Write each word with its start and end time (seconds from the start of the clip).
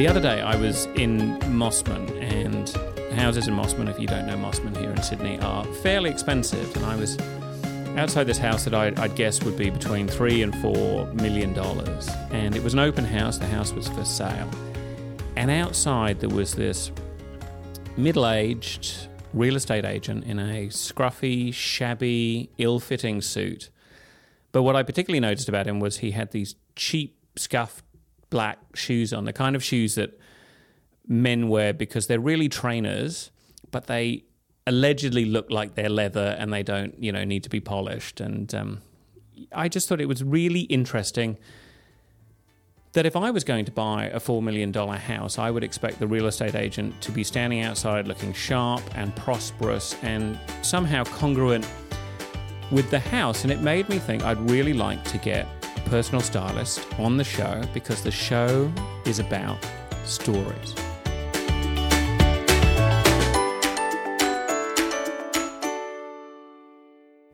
The 0.00 0.08
other 0.08 0.22
day, 0.22 0.40
I 0.40 0.56
was 0.56 0.86
in 0.96 1.38
Mosman, 1.40 2.10
and 2.22 2.66
houses 3.20 3.48
in 3.48 3.54
Mosman, 3.54 3.86
if 3.86 4.00
you 4.00 4.06
don't 4.06 4.26
know 4.26 4.34
Mosman 4.34 4.74
here 4.74 4.88
in 4.88 5.02
Sydney, 5.02 5.38
are 5.40 5.62
fairly 5.82 6.08
expensive. 6.08 6.74
And 6.74 6.86
I 6.86 6.96
was 6.96 7.18
outside 7.98 8.24
this 8.24 8.38
house 8.38 8.64
that 8.64 8.72
I'd, 8.72 8.98
I'd 8.98 9.14
guess 9.14 9.44
would 9.44 9.58
be 9.58 9.68
between 9.68 10.08
three 10.08 10.40
and 10.40 10.56
four 10.62 11.04
million 11.12 11.52
dollars. 11.52 12.08
And 12.30 12.56
it 12.56 12.64
was 12.64 12.72
an 12.72 12.78
open 12.78 13.04
house, 13.04 13.36
the 13.36 13.46
house 13.46 13.74
was 13.74 13.88
for 13.88 14.02
sale. 14.06 14.48
And 15.36 15.50
outside, 15.50 16.20
there 16.20 16.30
was 16.30 16.54
this 16.54 16.90
middle 17.98 18.26
aged 18.26 19.06
real 19.34 19.54
estate 19.54 19.84
agent 19.84 20.24
in 20.24 20.38
a 20.38 20.68
scruffy, 20.68 21.52
shabby, 21.52 22.48
ill 22.56 22.80
fitting 22.80 23.20
suit. 23.20 23.68
But 24.50 24.62
what 24.62 24.76
I 24.76 24.82
particularly 24.82 25.20
noticed 25.20 25.50
about 25.50 25.66
him 25.66 25.78
was 25.78 25.98
he 25.98 26.12
had 26.12 26.30
these 26.30 26.54
cheap, 26.74 27.18
scuffed 27.36 27.84
black 28.30 28.58
shoes 28.74 29.12
on, 29.12 29.24
the 29.24 29.32
kind 29.32 29.54
of 29.54 29.62
shoes 29.62 29.96
that 29.96 30.18
men 31.06 31.48
wear 31.48 31.72
because 31.72 32.06
they're 32.06 32.20
really 32.20 32.48
trainers, 32.48 33.30
but 33.70 33.86
they 33.86 34.24
allegedly 34.66 35.24
look 35.24 35.50
like 35.50 35.74
they're 35.74 35.88
leather 35.88 36.36
and 36.38 36.52
they 36.52 36.62
don't, 36.62 37.00
you 37.02 37.10
know, 37.10 37.24
need 37.24 37.42
to 37.42 37.50
be 37.50 37.60
polished. 37.60 38.20
And 38.20 38.54
um, 38.54 38.80
I 39.52 39.68
just 39.68 39.88
thought 39.88 40.00
it 40.00 40.06
was 40.06 40.22
really 40.22 40.60
interesting 40.60 41.36
that 42.92 43.06
if 43.06 43.14
I 43.14 43.30
was 43.30 43.44
going 43.44 43.64
to 43.66 43.72
buy 43.72 44.06
a 44.06 44.18
$4 44.18 44.42
million 44.42 44.72
house, 44.72 45.38
I 45.38 45.50
would 45.50 45.62
expect 45.62 46.00
the 46.00 46.06
real 46.06 46.26
estate 46.26 46.54
agent 46.54 47.00
to 47.02 47.12
be 47.12 47.22
standing 47.22 47.60
outside 47.62 48.08
looking 48.08 48.32
sharp 48.32 48.82
and 48.94 49.14
prosperous 49.14 49.96
and 50.02 50.38
somehow 50.62 51.04
congruent 51.04 51.68
with 52.70 52.90
the 52.90 52.98
house. 52.98 53.44
And 53.44 53.52
it 53.52 53.60
made 53.60 53.88
me 53.88 53.98
think 53.98 54.24
I'd 54.24 54.50
really 54.50 54.72
like 54.72 55.02
to 55.04 55.18
get 55.18 55.46
personal 55.90 56.20
stylist 56.20 56.86
on 57.00 57.16
the 57.16 57.24
show 57.24 57.60
because 57.74 58.00
the 58.00 58.12
show 58.12 58.72
is 59.04 59.18
about 59.18 59.58
stories. 60.04 60.72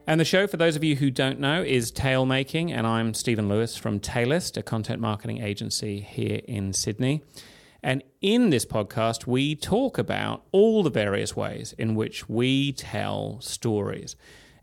And 0.07 0.19
the 0.19 0.25
show, 0.25 0.47
for 0.47 0.57
those 0.57 0.75
of 0.75 0.83
you 0.83 0.97
who 0.97 1.11
don't 1.11 1.39
know, 1.39 1.63
is 1.63 1.91
Talemaking, 1.91 2.73
and 2.73 2.87
I'm 2.87 3.13
Stephen 3.13 3.47
Lewis 3.47 3.77
from 3.77 4.01
Taleist, 4.01 4.57
a 4.57 4.63
content 4.63 5.03
marketing 5.03 5.43
agency 5.43 6.01
here 6.01 6.41
in 6.49 6.73
Sydney. 6.73 7.23
And 7.83 8.03
in 8.23 8.49
this 8.49 8.65
podcast, 8.65 9.27
we 9.27 9.55
talk 9.55 9.99
about 9.99 10.45
all 10.51 10.83
the 10.83 10.89
various 10.89 11.37
ways 11.37 11.75
in 11.77 11.95
which 11.95 12.27
we 12.27 12.73
tell 12.73 13.39
stories. 13.43 14.17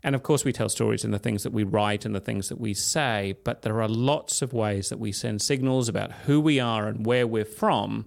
And 0.04 0.14
of 0.14 0.22
course, 0.22 0.44
we 0.44 0.52
tell 0.52 0.68
stories 0.68 1.04
in 1.04 1.10
the 1.10 1.18
things 1.18 1.42
that 1.42 1.52
we 1.52 1.64
write 1.64 2.04
and 2.04 2.14
the 2.14 2.20
things 2.20 2.50
that 2.50 2.60
we 2.60 2.74
say, 2.74 3.36
but 3.42 3.62
there 3.62 3.82
are 3.82 3.88
lots 3.88 4.42
of 4.42 4.52
ways 4.52 4.90
that 4.90 5.00
we 5.00 5.10
send 5.10 5.42
signals 5.42 5.88
about 5.88 6.12
who 6.12 6.40
we 6.40 6.60
are 6.60 6.86
and 6.86 7.06
where 7.06 7.26
we're 7.26 7.44
from. 7.44 8.04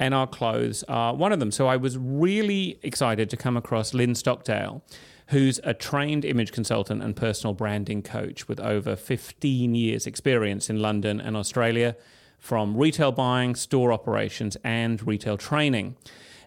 And 0.00 0.14
our 0.14 0.26
clothes 0.26 0.84
are 0.88 1.14
one 1.14 1.32
of 1.32 1.38
them. 1.38 1.52
So 1.52 1.66
I 1.66 1.76
was 1.76 1.98
really 1.98 2.78
excited 2.82 3.28
to 3.30 3.36
come 3.36 3.56
across 3.56 3.92
Lynn 3.94 4.14
Stockdale 4.14 4.82
who's 5.28 5.60
a 5.62 5.74
trained 5.74 6.24
image 6.24 6.52
consultant 6.52 7.02
and 7.02 7.14
personal 7.14 7.52
branding 7.52 8.02
coach 8.02 8.48
with 8.48 8.58
over 8.60 8.96
15 8.96 9.74
years' 9.74 10.06
experience 10.06 10.70
in 10.70 10.80
London 10.80 11.20
and 11.20 11.36
Australia 11.36 11.96
from 12.38 12.76
retail 12.76 13.12
buying, 13.12 13.54
store 13.54 13.92
operations, 13.92 14.56
and 14.64 15.06
retail 15.06 15.36
training. 15.36 15.96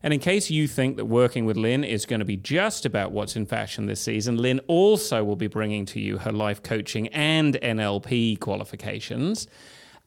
And 0.04 0.14
in 0.14 0.20
case 0.20 0.50
you 0.50 0.68
think 0.68 0.98
that 0.98 1.06
working 1.06 1.46
with 1.46 1.58
Lynn 1.58 1.84
is 1.84 2.06
going 2.06 2.20
to 2.20 2.26
be 2.26 2.38
just 2.38 2.86
about 2.86 3.12
what's 3.12 3.36
in 3.36 3.46
fashion 3.46 3.86
this 3.86 4.02
season, 4.02 4.38
Lynn 4.38 4.60
also 4.68 5.24
will 5.24 5.36
be 5.36 5.48
bringing 5.48 5.86
to 5.88 6.00
you 6.00 6.18
her 6.18 6.32
life 6.32 6.64
coaching 6.64 7.08
and 7.10 7.56
NLP 7.56 8.40
qualifications. 8.40 9.48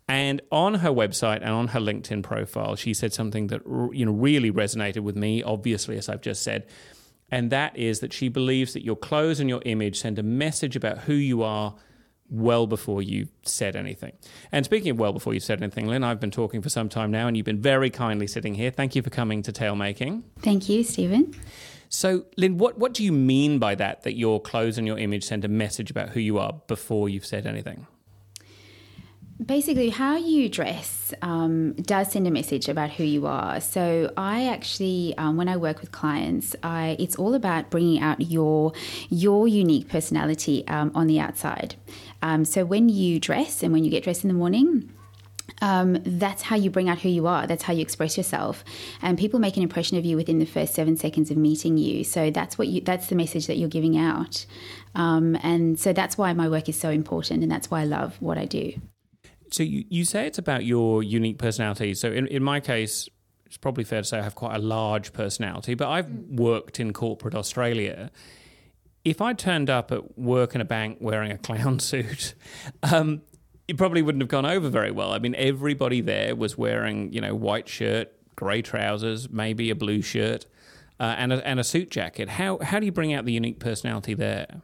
And 0.08 0.42
on 0.50 0.74
her 0.74 0.90
website 0.90 1.36
and 1.36 1.50
on 1.50 1.68
her 1.68 1.80
LinkedIn 1.80 2.22
profile, 2.22 2.76
she 2.76 2.92
said 2.92 3.12
something 3.12 3.46
that 3.46 3.62
you 3.92 4.04
know 4.04 4.12
really 4.12 4.50
resonated 4.50 5.00
with 5.00 5.16
me. 5.16 5.42
Obviously, 5.42 5.96
as 5.96 6.08
I've 6.08 6.20
just 6.20 6.42
said, 6.42 6.66
and 7.30 7.50
that 7.50 7.76
is 7.76 8.00
that 8.00 8.12
she 8.12 8.28
believes 8.28 8.74
that 8.74 8.84
your 8.84 8.96
clothes 8.96 9.40
and 9.40 9.48
your 9.48 9.62
image 9.64 9.98
send 9.98 10.18
a 10.18 10.22
message 10.22 10.76
about 10.76 10.98
who 10.98 11.14
you 11.14 11.42
are 11.42 11.74
well 12.30 12.66
before 12.66 13.02
you 13.02 13.28
said 13.42 13.76
anything. 13.76 14.12
And 14.50 14.64
speaking 14.64 14.90
of 14.90 14.98
well 14.98 15.12
before 15.12 15.34
you 15.34 15.40
said 15.40 15.62
anything, 15.62 15.86
Lynn, 15.86 16.04
I've 16.04 16.20
been 16.20 16.30
talking 16.30 16.62
for 16.62 16.68
some 16.68 16.88
time 16.88 17.10
now, 17.10 17.26
and 17.26 17.36
you've 17.36 17.46
been 17.46 17.60
very 17.60 17.90
kindly 17.90 18.26
sitting 18.26 18.54
here. 18.54 18.70
Thank 18.70 18.94
you 18.94 19.02
for 19.02 19.10
coming 19.10 19.42
to 19.42 19.52
Talemaking. 19.52 20.24
Thank 20.40 20.68
you, 20.68 20.84
Stephen. 20.84 21.34
So, 21.88 22.24
Lynn, 22.36 22.58
what, 22.58 22.78
what 22.78 22.92
do 22.92 23.04
you 23.04 23.12
mean 23.12 23.58
by 23.58 23.76
that, 23.76 24.02
that 24.02 24.16
your 24.16 24.40
clothes 24.40 24.78
and 24.78 24.86
your 24.86 24.98
image 24.98 25.24
send 25.24 25.44
a 25.44 25.48
message 25.48 25.90
about 25.90 26.10
who 26.10 26.20
you 26.20 26.38
are 26.38 26.54
before 26.66 27.08
you've 27.08 27.26
said 27.26 27.46
anything? 27.46 27.86
basically 29.44 29.90
how 29.90 30.16
you 30.16 30.48
dress 30.48 31.12
um, 31.22 31.72
does 31.74 32.12
send 32.12 32.26
a 32.26 32.30
message 32.30 32.68
about 32.68 32.90
who 32.90 33.02
you 33.02 33.26
are 33.26 33.60
so 33.60 34.12
i 34.16 34.46
actually 34.46 35.12
um, 35.18 35.36
when 35.36 35.48
i 35.48 35.56
work 35.56 35.80
with 35.80 35.90
clients 35.90 36.54
I, 36.62 36.96
it's 36.98 37.16
all 37.16 37.34
about 37.34 37.68
bringing 37.68 38.00
out 38.00 38.20
your 38.20 38.72
your 39.10 39.48
unique 39.48 39.88
personality 39.88 40.66
um, 40.68 40.92
on 40.94 41.08
the 41.08 41.18
outside 41.18 41.74
um, 42.24 42.44
so 42.44 42.64
when 42.64 42.88
you 42.88 43.20
dress 43.20 43.62
and 43.62 43.72
when 43.72 43.84
you 43.84 43.90
get 43.90 44.02
dressed 44.02 44.24
in 44.24 44.28
the 44.28 44.34
morning 44.34 44.90
um, 45.60 45.98
that's 46.04 46.42
how 46.42 46.56
you 46.56 46.70
bring 46.70 46.88
out 46.88 46.98
who 47.00 47.08
you 47.08 47.26
are. 47.26 47.46
That's 47.46 47.62
how 47.62 47.72
you 47.72 47.82
express 47.82 48.16
yourself, 48.16 48.64
and 49.02 49.18
people 49.18 49.38
make 49.40 49.56
an 49.56 49.62
impression 49.62 49.98
of 49.98 50.04
you 50.04 50.16
within 50.16 50.38
the 50.38 50.46
first 50.46 50.74
seven 50.74 50.96
seconds 50.96 51.30
of 51.30 51.36
meeting 51.36 51.76
you. 51.76 52.04
So 52.04 52.30
that's 52.30 52.58
what 52.58 52.68
you. 52.68 52.80
That's 52.80 53.08
the 53.08 53.14
message 53.14 53.46
that 53.46 53.56
you're 53.56 53.68
giving 53.68 53.96
out, 53.96 54.46
um, 54.94 55.36
and 55.42 55.78
so 55.78 55.92
that's 55.92 56.16
why 56.16 56.32
my 56.32 56.48
work 56.48 56.68
is 56.68 56.78
so 56.78 56.90
important, 56.90 57.42
and 57.42 57.52
that's 57.52 57.70
why 57.70 57.82
I 57.82 57.84
love 57.84 58.16
what 58.20 58.38
I 58.38 58.46
do. 58.46 58.72
So 59.50 59.62
you, 59.62 59.84
you 59.88 60.04
say 60.04 60.26
it's 60.26 60.38
about 60.38 60.64
your 60.64 61.02
unique 61.02 61.38
personality. 61.38 61.94
So 61.94 62.10
in, 62.10 62.26
in 62.26 62.42
my 62.42 62.58
case, 62.58 63.08
it's 63.46 63.56
probably 63.56 63.84
fair 63.84 64.00
to 64.00 64.08
say 64.08 64.18
I 64.18 64.22
have 64.22 64.34
quite 64.34 64.56
a 64.56 64.58
large 64.58 65.12
personality, 65.12 65.74
but 65.74 65.88
I've 65.88 66.10
worked 66.10 66.80
in 66.80 66.92
corporate 66.92 67.34
Australia. 67.34 68.10
If 69.04 69.20
I 69.20 69.34
turned 69.34 69.68
up 69.68 69.92
at 69.92 70.18
work 70.18 70.54
in 70.54 70.60
a 70.60 70.64
bank 70.64 70.98
wearing 71.00 71.30
a 71.30 71.38
clown 71.38 71.78
suit, 71.90 72.34
um, 72.82 73.22
it 73.68 73.76
probably 73.76 74.02
wouldn't 74.02 74.22
have 74.22 74.28
gone 74.28 74.46
over 74.46 74.68
very 74.68 74.90
well. 74.90 75.12
I 75.12 75.18
mean, 75.18 75.34
everybody 75.36 76.00
there 76.00 76.34
was 76.34 76.56
wearing, 76.58 77.12
you 77.12 77.20
know, 77.20 77.34
white 77.34 77.68
shirt, 77.68 78.12
grey 78.36 78.62
trousers, 78.62 79.30
maybe 79.30 79.70
a 79.70 79.74
blue 79.74 80.02
shirt, 80.02 80.46
uh, 81.00 81.14
and 81.18 81.32
a, 81.32 81.46
and 81.46 81.58
a 81.58 81.64
suit 81.64 81.90
jacket. 81.90 82.28
How 82.28 82.58
how 82.58 82.78
do 82.78 82.86
you 82.86 82.92
bring 82.92 83.12
out 83.12 83.24
the 83.24 83.32
unique 83.32 83.58
personality 83.58 84.14
there? 84.14 84.62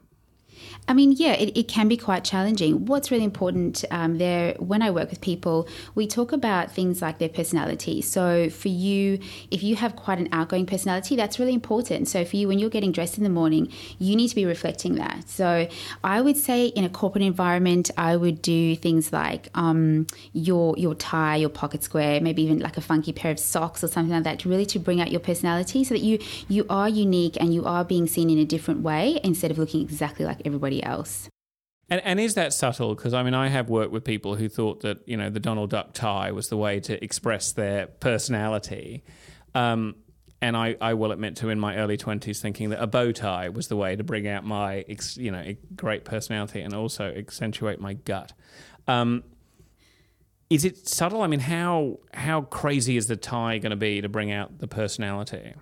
I 0.88 0.92
mean, 0.92 1.12
yeah, 1.12 1.32
it, 1.32 1.56
it 1.56 1.68
can 1.68 1.88
be 1.88 1.96
quite 1.96 2.24
challenging. 2.24 2.86
What's 2.86 3.10
really 3.10 3.24
important 3.24 3.84
um, 3.90 4.18
there, 4.18 4.54
when 4.58 4.82
I 4.82 4.90
work 4.90 5.10
with 5.10 5.20
people, 5.20 5.68
we 5.94 6.06
talk 6.06 6.32
about 6.32 6.72
things 6.72 7.00
like 7.00 7.18
their 7.18 7.28
personality. 7.28 8.02
So 8.02 8.50
for 8.50 8.68
you, 8.68 9.20
if 9.50 9.62
you 9.62 9.76
have 9.76 9.96
quite 9.96 10.18
an 10.18 10.28
outgoing 10.32 10.66
personality, 10.66 11.16
that's 11.16 11.38
really 11.38 11.54
important. 11.54 12.08
So 12.08 12.24
for 12.24 12.36
you, 12.36 12.48
when 12.48 12.58
you're 12.58 12.70
getting 12.70 12.92
dressed 12.92 13.18
in 13.18 13.24
the 13.24 13.30
morning, 13.30 13.72
you 13.98 14.16
need 14.16 14.28
to 14.28 14.34
be 14.34 14.44
reflecting 14.44 14.96
that. 14.96 15.28
So 15.28 15.68
I 16.02 16.20
would 16.20 16.36
say 16.36 16.66
in 16.66 16.84
a 16.84 16.88
corporate 16.88 17.22
environment, 17.24 17.90
I 17.96 18.16
would 18.16 18.42
do 18.42 18.76
things 18.76 19.12
like 19.12 19.48
um, 19.54 20.06
your 20.32 20.76
your 20.76 20.94
tie, 20.94 21.36
your 21.36 21.48
pocket 21.48 21.82
square, 21.84 22.20
maybe 22.20 22.42
even 22.42 22.58
like 22.58 22.76
a 22.76 22.80
funky 22.80 23.12
pair 23.12 23.30
of 23.30 23.38
socks 23.38 23.84
or 23.84 23.88
something 23.88 24.12
like 24.12 24.24
that, 24.24 24.44
really 24.44 24.66
to 24.66 24.78
bring 24.78 25.00
out 25.00 25.10
your 25.10 25.20
personality, 25.20 25.84
so 25.84 25.94
that 25.94 26.00
you 26.00 26.18
you 26.48 26.66
are 26.68 26.88
unique 26.88 27.36
and 27.40 27.54
you 27.54 27.64
are 27.64 27.84
being 27.84 28.06
seen 28.06 28.30
in 28.30 28.38
a 28.38 28.44
different 28.44 28.80
way 28.80 29.20
instead 29.22 29.50
of 29.50 29.58
looking 29.58 29.82
exactly 29.82 30.24
like 30.24 30.40
everybody 30.50 30.82
else. 30.82 31.28
And, 31.88 32.00
and 32.04 32.20
is 32.20 32.34
that 32.34 32.52
subtle? 32.52 32.94
Because 32.94 33.14
I 33.14 33.22
mean, 33.22 33.34
I 33.34 33.48
have 33.48 33.68
worked 33.68 33.92
with 33.92 34.04
people 34.04 34.36
who 34.36 34.48
thought 34.48 34.80
that 34.80 35.06
you 35.08 35.16
know 35.16 35.30
the 35.30 35.40
Donald 35.40 35.70
Duck 35.70 35.92
tie 35.92 36.30
was 36.30 36.48
the 36.48 36.56
way 36.56 36.80
to 36.80 37.02
express 37.02 37.52
their 37.52 37.86
personality. 37.86 39.02
Um, 39.54 39.96
and 40.42 40.56
I, 40.56 40.76
I 40.80 40.94
will 40.94 41.12
admit 41.12 41.36
to 41.36 41.48
in 41.50 41.60
my 41.60 41.76
early 41.76 41.96
20s 41.96 42.40
thinking 42.40 42.70
that 42.70 42.82
a 42.82 42.86
bow 42.86 43.12
tie 43.12 43.48
was 43.48 43.68
the 43.68 43.76
way 43.76 43.96
to 43.96 44.04
bring 44.04 44.26
out 44.26 44.44
my 44.44 44.84
you 45.16 45.30
know 45.30 45.54
great 45.76 46.04
personality 46.04 46.60
and 46.60 46.74
also 46.74 47.12
accentuate 47.14 47.80
my 47.80 47.94
gut 47.94 48.32
um, 48.88 49.22
is 50.48 50.64
it 50.64 50.88
subtle 50.88 51.22
i 51.22 51.26
mean 51.26 51.40
how 51.40 51.98
how 52.14 52.42
crazy 52.42 52.96
is 52.96 53.06
the 53.06 53.16
tie 53.16 53.58
going 53.58 53.70
to 53.70 53.76
be 53.76 54.00
to 54.00 54.08
bring 54.08 54.32
out 54.32 54.58
the 54.58 54.68
personality 54.68 55.54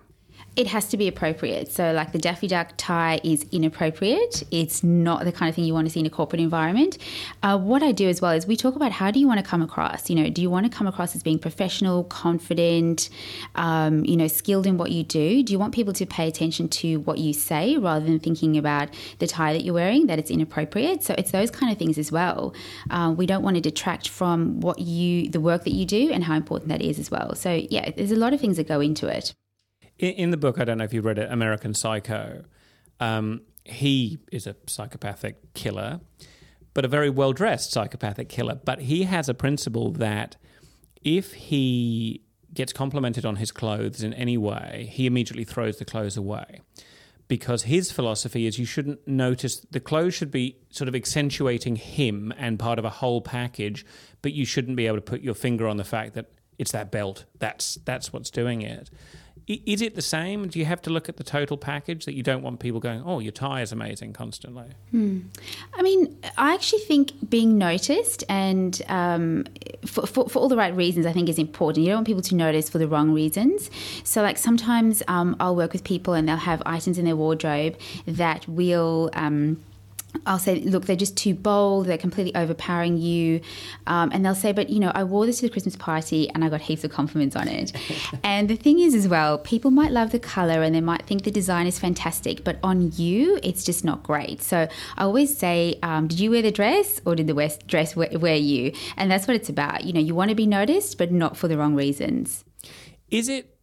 it 0.59 0.67
has 0.67 0.89
to 0.89 0.97
be 0.97 1.07
appropriate. 1.07 1.71
So, 1.71 1.93
like 1.93 2.11
the 2.11 2.17
Daffy 2.19 2.49
Duck 2.49 2.73
tie 2.75 3.21
is 3.23 3.45
inappropriate. 3.49 4.43
It's 4.51 4.83
not 4.83 5.23
the 5.23 5.31
kind 5.31 5.47
of 5.47 5.55
thing 5.55 5.63
you 5.63 5.73
want 5.73 5.87
to 5.87 5.93
see 5.93 6.01
in 6.01 6.05
a 6.05 6.09
corporate 6.09 6.41
environment. 6.41 6.97
Uh, 7.41 7.57
what 7.57 7.81
I 7.81 7.93
do 7.93 8.09
as 8.09 8.19
well 8.19 8.31
is 8.31 8.45
we 8.45 8.57
talk 8.57 8.75
about 8.75 8.91
how 8.91 9.09
do 9.09 9.21
you 9.21 9.27
want 9.27 9.39
to 9.39 9.45
come 9.45 9.61
across? 9.61 10.09
You 10.09 10.17
know, 10.17 10.29
do 10.29 10.41
you 10.41 10.49
want 10.49 10.69
to 10.69 10.77
come 10.77 10.85
across 10.85 11.15
as 11.15 11.23
being 11.23 11.39
professional, 11.39 12.03
confident, 12.03 13.09
um, 13.55 14.03
you 14.03 14.17
know, 14.17 14.27
skilled 14.27 14.67
in 14.67 14.77
what 14.77 14.91
you 14.91 15.01
do? 15.01 15.43
Do 15.43 15.53
you 15.53 15.59
want 15.59 15.73
people 15.73 15.93
to 15.93 16.05
pay 16.05 16.27
attention 16.27 16.67
to 16.67 16.99
what 16.99 17.19
you 17.19 17.31
say 17.31 17.77
rather 17.77 18.05
than 18.05 18.19
thinking 18.19 18.57
about 18.57 18.89
the 19.19 19.27
tie 19.27 19.53
that 19.53 19.63
you're 19.63 19.73
wearing, 19.73 20.07
that 20.07 20.19
it's 20.19 20.29
inappropriate? 20.29 21.03
So, 21.03 21.15
it's 21.17 21.31
those 21.31 21.51
kind 21.51 21.71
of 21.71 21.77
things 21.77 21.97
as 21.97 22.11
well. 22.11 22.53
Uh, 22.89 23.15
we 23.17 23.25
don't 23.25 23.43
want 23.43 23.55
to 23.55 23.61
detract 23.61 24.09
from 24.09 24.59
what 24.59 24.79
you, 24.79 25.29
the 25.29 25.39
work 25.39 25.63
that 25.63 25.73
you 25.73 25.85
do, 25.85 26.11
and 26.11 26.25
how 26.25 26.35
important 26.35 26.67
that 26.67 26.81
is 26.81 26.99
as 26.99 27.09
well. 27.09 27.33
So, 27.35 27.53
yeah, 27.69 27.91
there's 27.91 28.11
a 28.11 28.17
lot 28.17 28.33
of 28.33 28.41
things 28.41 28.57
that 28.57 28.67
go 28.67 28.81
into 28.81 29.07
it 29.07 29.33
in, 29.99 30.13
in 30.13 30.31
the 30.31 30.37
book, 30.37 30.59
I 30.59 30.65
don't 30.65 30.79
know 30.79 30.83
if 30.85 30.93
you 30.93 31.01
read 31.01 31.19
it, 31.19 31.31
American 31.31 31.73
Psycho. 31.73 32.43
Um, 32.99 33.41
he 33.63 34.19
is 34.31 34.47
a 34.47 34.55
psychopathic 34.65 35.53
killer, 35.53 35.99
but 36.73 36.85
a 36.85 36.87
very 36.87 37.09
well 37.09 37.33
dressed 37.33 37.71
psychopathic 37.71 38.29
killer. 38.29 38.55
But 38.55 38.81
he 38.81 39.03
has 39.03 39.29
a 39.29 39.33
principle 39.33 39.91
that 39.93 40.37
if 41.03 41.33
he 41.33 42.23
gets 42.53 42.73
complimented 42.73 43.25
on 43.25 43.35
his 43.35 43.51
clothes 43.51 44.01
in 44.01 44.13
any 44.13 44.37
way, 44.37 44.89
he 44.91 45.05
immediately 45.05 45.43
throws 45.43 45.77
the 45.77 45.85
clothes 45.85 46.17
away. 46.17 46.61
Because 47.27 47.63
his 47.63 47.91
philosophy 47.91 48.47
is 48.47 48.57
you 48.57 48.65
shouldn't 48.65 49.07
notice 49.07 49.59
the 49.69 49.79
clothes 49.79 50.15
should 50.15 50.31
be 50.31 50.57
sort 50.71 50.87
of 50.87 50.95
accentuating 50.95 51.75
him 51.75 52.33
and 52.37 52.57
part 52.57 52.79
of 52.79 52.85
a 52.85 52.89
whole 52.89 53.21
package, 53.21 53.85
but 54.23 54.33
you 54.33 54.45
shouldn't 54.45 54.75
be 54.75 54.87
able 54.87 54.97
to 54.97 55.01
put 55.01 55.21
your 55.21 55.35
finger 55.35 55.67
on 55.67 55.77
the 55.77 55.83
fact 55.83 56.15
that 56.15 56.31
it's 56.57 56.71
that 56.71 56.91
belt. 56.91 57.25
That's 57.37 57.75
that's 57.85 58.11
what's 58.11 58.31
doing 58.31 58.63
it. 58.63 58.89
Is 59.49 59.81
it 59.81 59.95
the 59.95 60.03
same? 60.03 60.47
Do 60.47 60.59
you 60.59 60.65
have 60.65 60.79
to 60.83 60.91
look 60.91 61.09
at 61.09 61.17
the 61.17 61.23
total 61.23 61.57
package 61.57 62.05
that 62.05 62.13
you 62.13 62.21
don't 62.21 62.43
want 62.43 62.59
people 62.59 62.79
going, 62.79 63.01
oh, 63.03 63.17
your 63.17 63.31
tie 63.31 63.63
is 63.63 63.71
amazing 63.71 64.13
constantly? 64.13 64.67
Hmm. 64.91 65.21
I 65.73 65.81
mean, 65.81 66.15
I 66.37 66.53
actually 66.53 66.81
think 66.81 67.29
being 67.31 67.57
noticed 67.57 68.23
and 68.29 68.79
um, 68.89 69.45
for, 69.87 70.05
for, 70.05 70.29
for, 70.29 70.37
all 70.37 70.49
the 70.49 70.55
right 70.55 70.75
reasons, 70.75 71.07
I 71.07 71.13
think 71.13 71.29
is 71.29 71.39
important. 71.39 71.83
You 71.83 71.89
don't 71.89 71.97
want 71.97 72.07
people 72.07 72.21
to 72.21 72.35
notice 72.35 72.69
for 72.69 72.77
the 72.77 72.87
wrong 72.87 73.11
reasons. 73.11 73.71
So, 74.03 74.21
like, 74.21 74.37
sometimes 74.37 75.01
um, 75.07 75.35
I'll 75.39 75.55
work 75.55 75.73
with 75.73 75.83
people 75.83 76.13
and 76.13 76.29
they'll 76.29 76.37
have 76.37 76.61
items 76.67 76.99
in 76.99 77.05
their 77.05 77.15
wardrobe 77.15 77.75
that 78.05 78.47
will. 78.47 79.09
Um, 79.13 79.63
I'll 80.25 80.39
say, 80.39 80.59
look, 80.61 80.85
they're 80.85 80.95
just 80.95 81.15
too 81.15 81.33
bold. 81.33 81.85
They're 81.85 81.97
completely 81.97 82.35
overpowering 82.35 82.97
you. 82.97 83.41
Um, 83.87 84.11
and 84.11 84.25
they'll 84.25 84.35
say, 84.35 84.51
but 84.51 84.69
you 84.69 84.79
know, 84.79 84.91
I 84.93 85.03
wore 85.03 85.25
this 85.25 85.39
to 85.39 85.45
the 85.45 85.51
Christmas 85.51 85.75
party 85.75 86.29
and 86.29 86.43
I 86.43 86.49
got 86.49 86.61
heaps 86.61 86.83
of 86.83 86.91
compliments 86.91 87.35
on 87.35 87.47
it. 87.47 87.73
and 88.23 88.49
the 88.49 88.55
thing 88.55 88.79
is, 88.79 88.95
as 88.95 89.07
well, 89.07 89.37
people 89.37 89.71
might 89.71 89.91
love 89.91 90.11
the 90.11 90.19
color 90.19 90.63
and 90.63 90.73
they 90.73 90.81
might 90.81 91.03
think 91.03 91.23
the 91.23 91.31
design 91.31 91.67
is 91.67 91.77
fantastic, 91.79 92.43
but 92.43 92.57
on 92.63 92.91
you, 92.95 93.39
it's 93.43 93.63
just 93.63 93.85
not 93.85 94.03
great. 94.03 94.41
So 94.41 94.67
I 94.97 95.03
always 95.03 95.37
say, 95.37 95.79
um, 95.83 96.07
did 96.07 96.19
you 96.19 96.31
wear 96.31 96.41
the 96.41 96.51
dress 96.51 97.01
or 97.05 97.15
did 97.15 97.27
the 97.27 97.59
dress 97.67 97.95
wear, 97.95 98.09
wear 98.17 98.35
you? 98.35 98.73
And 98.97 99.11
that's 99.11 99.27
what 99.27 99.35
it's 99.35 99.49
about. 99.49 99.83
You 99.83 99.93
know, 99.93 100.01
you 100.01 100.15
want 100.15 100.29
to 100.29 100.35
be 100.35 100.47
noticed, 100.47 100.97
but 100.97 101.11
not 101.11 101.37
for 101.37 101.47
the 101.47 101.57
wrong 101.57 101.75
reasons. 101.75 102.43
Is 103.09 103.29
it 103.29 103.55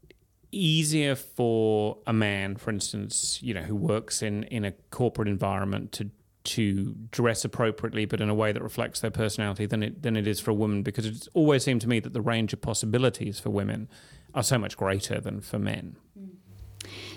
easier 0.53 1.15
for 1.15 1.99
a 2.07 2.13
man, 2.13 2.57
for 2.57 2.71
instance, 2.71 3.41
you 3.43 3.53
know, 3.53 3.63
who 3.63 3.77
works 3.77 4.23
in, 4.23 4.45
in 4.45 4.65
a 4.65 4.73
corporate 4.91 5.29
environment 5.29 5.93
to 5.93 6.11
to 6.47 6.95
dress 7.11 7.45
appropriately, 7.45 8.05
but 8.05 8.21
in 8.21 8.29
a 8.29 8.35
way 8.35 8.53
that 8.53 8.63
reflects 8.63 9.01
their 9.01 9.11
personality 9.11 9.67
than 9.67 9.83
it 9.83 10.03
than 10.03 10.17
it 10.17 10.27
is 10.27 10.41
for 10.41 10.51
a 10.51 10.55
woman. 10.55 10.83
Because 10.83 11.07
it's 11.07 11.29
always 11.35 11.65
seemed 11.65 11.81
to 11.83 11.89
me 11.89 12.01
that 12.01 12.13
the 12.13 12.21
range 12.21 12.53
of 12.53 12.61
possibilities 12.61 13.39
for 13.39 13.51
women 13.51 13.89
are 14.35 14.43
so 14.43 14.59
much 14.59 14.77
greater 14.77 15.21
than 15.21 15.41
for 15.41 15.59
men. 15.59 15.97
Mm. 16.19 16.37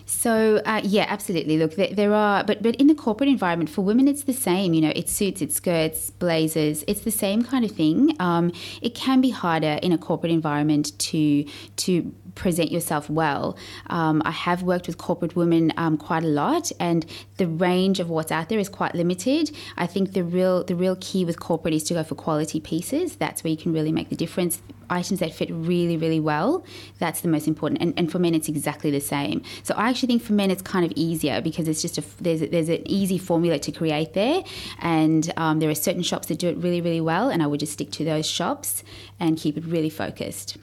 So 0.10 0.60
uh, 0.66 0.82
yeah, 0.84 1.06
absolutely. 1.08 1.58
Look, 1.60 1.76
there, 1.76 1.94
there, 1.94 2.14
are, 2.16 2.44
but 2.44 2.64
but 2.64 2.76
in 2.78 2.88
the 2.88 2.96
corporate 2.96 3.30
environment 3.30 3.70
for 3.70 3.84
women, 3.84 4.08
it's 4.08 4.24
the 4.24 4.34
same. 4.34 4.74
You 4.74 4.82
know, 4.82 4.92
it's 4.96 5.12
suits, 5.12 5.40
it's 5.40 5.56
skirts, 5.56 6.10
blazers. 6.10 6.84
It's 6.88 7.02
the 7.02 7.12
same 7.12 7.44
kind 7.44 7.64
of 7.64 7.72
thing. 7.72 8.16
Um, 8.20 8.52
it 8.82 8.96
can 8.96 9.22
be 9.22 9.30
harder 9.30 9.80
in 9.84 9.92
a 9.92 10.00
corporate 10.00 10.32
environment 10.32 10.98
to 11.00 11.46
to 11.78 12.12
present 12.34 12.72
yourself 12.72 13.10
well. 13.10 13.58
Um, 13.88 14.22
I 14.26 14.32
have 14.32 14.64
worked 14.64 14.88
with 14.88 14.98
corporate 14.98 15.36
women 15.36 15.74
um, 15.78 15.98
quite 15.98 16.24
a 16.24 16.28
lot, 16.28 16.72
and 16.80 17.06
the 17.38 17.48
range 17.48 18.00
of 18.00 18.10
what's 18.10 18.32
out 18.32 18.50
there 18.50 18.60
is 18.60 18.70
quite 18.70 18.96
limited. 18.96 19.52
I 19.78 19.86
think 19.86 20.14
the 20.14 20.24
real 20.24 20.64
the 20.64 20.76
real 20.76 20.98
key 21.00 21.24
with 21.24 21.40
corporate 21.40 21.76
is 21.76 21.84
to 21.84 21.94
go 21.94 22.04
for 22.04 22.16
quality 22.16 22.60
pieces. 22.60 23.18
That's 23.18 23.44
where 23.44 23.52
you 23.52 23.58
can 23.58 23.74
really 23.74 23.92
make 23.92 24.10
the 24.10 24.16
difference. 24.16 24.62
Items 24.92 25.20
that 25.20 25.32
fit 25.36 25.50
really, 25.52 25.98
really 25.98 26.20
well. 26.20 26.66
That's 26.98 27.22
the 27.22 27.28
most 27.28 27.48
important. 27.48 27.80
And, 27.80 27.94
and 27.96 28.12
for 28.12 28.18
men, 28.18 28.34
it's 28.34 28.50
exactly 28.50 28.90
the 28.90 29.00
same. 29.00 29.44
So 29.62 29.76
I 29.78 29.94
actually 30.00 30.08
think 30.08 30.24
for 30.24 30.34
men, 30.34 30.50
it's 30.50 30.62
kind 30.62 30.86
of 30.86 30.94
easier 30.96 31.42
because 31.42 31.68
it's 31.68 31.82
just 31.82 31.98
a 31.98 32.04
there's 32.22 32.42
a, 32.42 32.48
there's 32.48 32.70
an 32.70 32.90
easy 32.90 33.18
formula 33.18 33.60
to 33.60 33.72
create 33.72 34.14
there, 34.14 34.44
and 34.80 35.32
um, 35.36 35.60
there 35.60 35.70
are 35.70 35.76
certain 35.76 36.04
shops 36.04 36.28
that 36.28 36.40
do 36.40 36.48
it 36.48 36.56
really, 36.58 36.80
really 36.80 37.02
well. 37.02 37.30
And 37.30 37.44
I 37.44 37.48
would 37.48 37.60
just 37.60 37.74
stick 37.74 37.92
to 37.92 38.06
those 38.06 38.26
shops 38.26 38.82
and 39.20 39.38
keep 39.38 39.58
it 39.58 39.66
really 39.66 39.90
focused. 39.90 40.56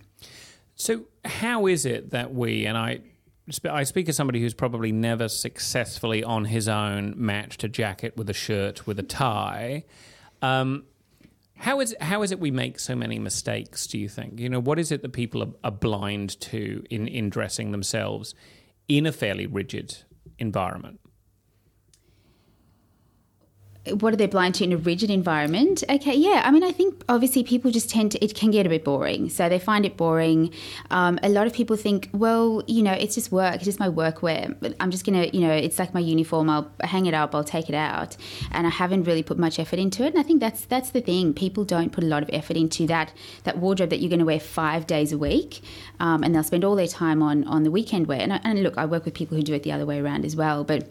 So, 0.75 1.03
how 1.27 1.67
is 1.67 1.85
it 1.85 2.11
that 2.11 2.33
we, 2.33 2.65
and 2.65 2.79
I, 2.79 3.01
I 3.69 3.85
speak 3.85 4.09
as 4.09 4.17
somebody 4.17 4.41
who's 4.41 4.55
probably 4.55 4.91
never 4.91 5.29
successfully 5.29 6.25
on 6.25 6.47
his 6.47 6.67
own 6.67 7.13
matched 7.17 7.63
a 7.63 7.69
jacket 7.69 8.17
with 8.17 8.31
a 8.31 8.35
shirt 8.35 8.87
with 8.87 8.99
a 8.99 9.03
tie. 9.03 9.85
Um, 10.41 10.85
how 11.59 11.81
is 11.81 11.95
how 12.01 12.23
is 12.23 12.33
it 12.33 12.41
we 12.41 12.51
make 12.51 12.79
so 12.79 12.95
many 12.95 13.19
mistakes? 13.19 13.87
Do 13.87 13.99
you 13.99 14.09
think? 14.09 14.41
You 14.41 14.49
know, 14.49 14.61
what 14.61 14.79
is 14.79 14.93
it 14.93 15.03
that 15.03 15.13
people 15.13 15.43
are, 15.43 15.53
are 15.65 15.71
blind 15.71 16.41
to 16.41 16.85
in 16.89 17.07
in 17.07 17.29
dressing 17.29 17.73
themselves 17.73 18.35
in 18.89 19.07
a 19.07 19.13
fairly 19.13 19.47
rigid 19.47 19.99
environment? 20.39 21.01
What 24.01 24.13
are 24.13 24.17
they 24.17 24.27
blind 24.27 24.57
to 24.57 24.65
in 24.65 24.73
a 24.73 24.77
rigid 24.77 25.11
environment? 25.11 25.85
Okay, 25.89 26.15
yeah. 26.15 26.43
I 26.45 26.51
mean, 26.51 26.65
I 26.65 26.73
think 26.73 27.05
obviously 27.09 27.45
people 27.45 27.71
just 27.71 27.91
tend 27.91 28.13
to, 28.13 28.25
it 28.25 28.35
can 28.35 28.51
get 28.51 28.67
a 28.67 28.69
bit 28.69 28.85
boring. 28.85 29.29
So 29.29 29.49
they 29.49 29.59
find 29.59 29.87
it 29.87 29.97
boring. 29.97 30.53
Um, 30.91 31.19
a 31.23 31.29
lot 31.29 31.47
of 31.47 31.53
people 31.53 31.77
think, 31.77 32.09
well, 32.13 32.63
you 32.67 32.83
know, 32.83 32.93
it's 32.93 33.15
just 33.15 33.31
work, 33.31 33.57
it's 33.57 33.65
just 33.65 33.79
my 33.79 33.89
work 33.89 34.07
workwear. 34.17 34.75
I'm 34.81 34.91
just 34.91 35.05
going 35.05 35.21
to, 35.21 35.37
you 35.37 35.47
know, 35.47 35.53
it's 35.53 35.79
like 35.79 35.95
my 35.95 36.01
uniform. 36.01 36.51
I'll 36.51 36.71
hang 36.83 37.07
it 37.07 37.15
up, 37.15 37.35
I'll 37.35 37.45
take 37.45 37.69
it 37.69 37.75
out. 37.75 38.17
And 38.53 38.67
I 38.67 38.71
haven't 38.71 39.05
really 39.05 39.23
put 39.23 39.39
much 39.39 39.59
effort 39.59 39.79
into 39.79 40.05
it. 40.05 40.09
And 40.09 40.19
I 40.19 40.23
think 40.23 40.41
that's 40.41 40.65
that's 40.65 40.91
the 40.91 41.01
thing. 41.01 41.35
People 41.35 41.65
don't 41.65 41.91
put 41.93 42.05
a 42.05 42.07
lot 42.07 42.23
of 42.23 42.31
effort 42.33 42.57
into 42.57 42.87
that 42.87 43.13
that 43.45 43.59
wardrobe 43.59 43.91
that 43.91 44.01
you're 44.01 44.11
going 44.11 44.21
to 44.21 44.25
wear 44.25 44.41
five 44.41 44.87
days 44.87 45.13
a 45.13 45.19
week. 45.19 45.63
Um, 46.01 46.23
and 46.23 46.35
they'll 46.35 46.45
spend 46.45 46.65
all 46.65 46.77
their 46.77 46.87
time 46.87 47.23
on, 47.23 47.45
on 47.45 47.63
the 47.63 47.71
weekend 47.71 48.07
wear. 48.07 48.21
And, 48.21 48.33
and 48.33 48.63
look, 48.63 48.79
I 48.79 48.87
work 48.87 49.05
with 49.05 49.15
people 49.15 49.37
who 49.37 49.43
do 49.43 49.55
it 49.55 49.63
the 49.63 49.73
other 49.73 49.87
way 49.87 50.01
around 50.01 50.25
as 50.25 50.37
well. 50.37 50.65
But 50.65 50.91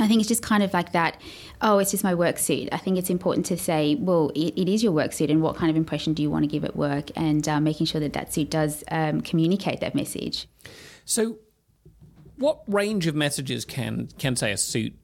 I 0.00 0.08
think 0.08 0.20
it's 0.20 0.28
just 0.28 0.42
kind 0.42 0.62
of 0.62 0.72
like 0.72 0.92
that. 0.92 1.20
Oh, 1.60 1.78
it's 1.78 1.90
just 1.90 2.04
my 2.04 2.14
work 2.14 2.38
suit. 2.38 2.68
I 2.72 2.78
think 2.78 2.98
it's 2.98 3.10
important 3.10 3.46
to 3.46 3.56
say, 3.56 3.96
well, 3.96 4.30
it, 4.34 4.54
it 4.60 4.68
is 4.68 4.82
your 4.82 4.92
work 4.92 5.12
suit, 5.12 5.30
and 5.30 5.42
what 5.42 5.56
kind 5.56 5.70
of 5.70 5.76
impression 5.76 6.14
do 6.14 6.22
you 6.22 6.30
want 6.30 6.44
to 6.44 6.48
give 6.48 6.64
at 6.64 6.76
work, 6.76 7.10
and 7.16 7.46
uh, 7.48 7.60
making 7.60 7.86
sure 7.86 8.00
that 8.00 8.14
that 8.14 8.32
suit 8.32 8.50
does 8.50 8.82
um, 8.90 9.20
communicate 9.20 9.80
that 9.80 9.94
message. 9.94 10.48
So, 11.04 11.38
what 12.36 12.62
range 12.66 13.06
of 13.06 13.14
messages 13.14 13.64
can 13.64 14.08
can 14.18 14.36
say 14.36 14.52
a 14.52 14.56
suit 14.56 14.94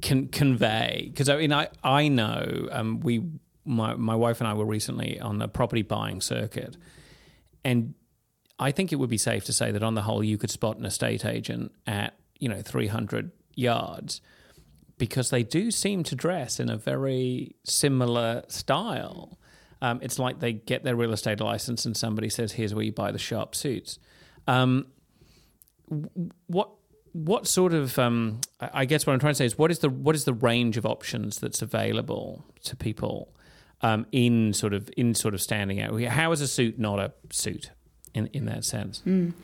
can 0.00 0.28
convey? 0.28 1.08
Because 1.10 1.28
I 1.28 1.36
mean, 1.38 1.52
I 1.52 1.68
I 1.82 2.08
know 2.08 2.68
um, 2.70 3.00
we 3.00 3.24
my 3.64 3.94
my 3.94 4.14
wife 4.14 4.40
and 4.40 4.48
I 4.48 4.54
were 4.54 4.64
recently 4.64 5.20
on 5.20 5.38
the 5.38 5.48
property 5.48 5.82
buying 5.82 6.20
circuit, 6.20 6.76
and 7.64 7.94
I 8.58 8.70
think 8.70 8.92
it 8.92 8.96
would 8.96 9.10
be 9.10 9.18
safe 9.18 9.44
to 9.46 9.52
say 9.52 9.72
that 9.72 9.82
on 9.82 9.94
the 9.94 10.02
whole, 10.02 10.22
you 10.22 10.38
could 10.38 10.50
spot 10.50 10.78
an 10.78 10.84
estate 10.84 11.24
agent 11.24 11.72
at 11.86 12.16
you 12.38 12.48
know 12.48 12.62
three 12.62 12.86
hundred 12.86 13.32
yards 13.56 14.20
because 14.98 15.30
they 15.30 15.42
do 15.42 15.70
seem 15.70 16.02
to 16.04 16.14
dress 16.14 16.58
in 16.60 16.70
a 16.70 16.76
very 16.76 17.56
similar 17.64 18.44
style. 18.48 19.38
Um, 19.82 19.98
it's 20.02 20.18
like 20.18 20.40
they 20.40 20.54
get 20.54 20.84
their 20.84 20.96
real 20.96 21.12
estate 21.12 21.40
license 21.40 21.84
and 21.84 21.96
somebody 21.96 22.30
says, 22.30 22.52
"Here's 22.52 22.74
where 22.74 22.84
you 22.84 22.92
buy 22.92 23.12
the 23.12 23.18
sharp 23.18 23.54
suits." 23.54 23.98
Um, 24.46 24.86
what 26.46 26.70
what 27.12 27.46
sort 27.46 27.72
of 27.72 27.98
um, 27.98 28.40
I 28.60 28.84
guess 28.84 29.06
what 29.06 29.12
I'm 29.12 29.18
trying 29.18 29.32
to 29.32 29.36
say 29.36 29.46
is 29.46 29.58
what 29.58 29.70
is 29.70 29.80
the 29.80 29.90
what 29.90 30.14
is 30.14 30.24
the 30.24 30.34
range 30.34 30.76
of 30.76 30.86
options 30.86 31.38
that's 31.38 31.62
available 31.62 32.44
to 32.64 32.76
people 32.76 33.34
um, 33.82 34.06
in 34.12 34.52
sort 34.52 34.72
of 34.72 34.90
in 34.96 35.14
sort 35.14 35.34
of 35.34 35.42
standing 35.42 35.80
out? 35.80 36.00
How 36.04 36.32
is 36.32 36.40
a 36.40 36.48
suit 36.48 36.78
not 36.78 36.98
a 36.98 37.12
suit 37.30 37.70
in 38.14 38.28
in 38.28 38.46
that 38.46 38.64
sense? 38.64 39.02
Mm. 39.06 39.34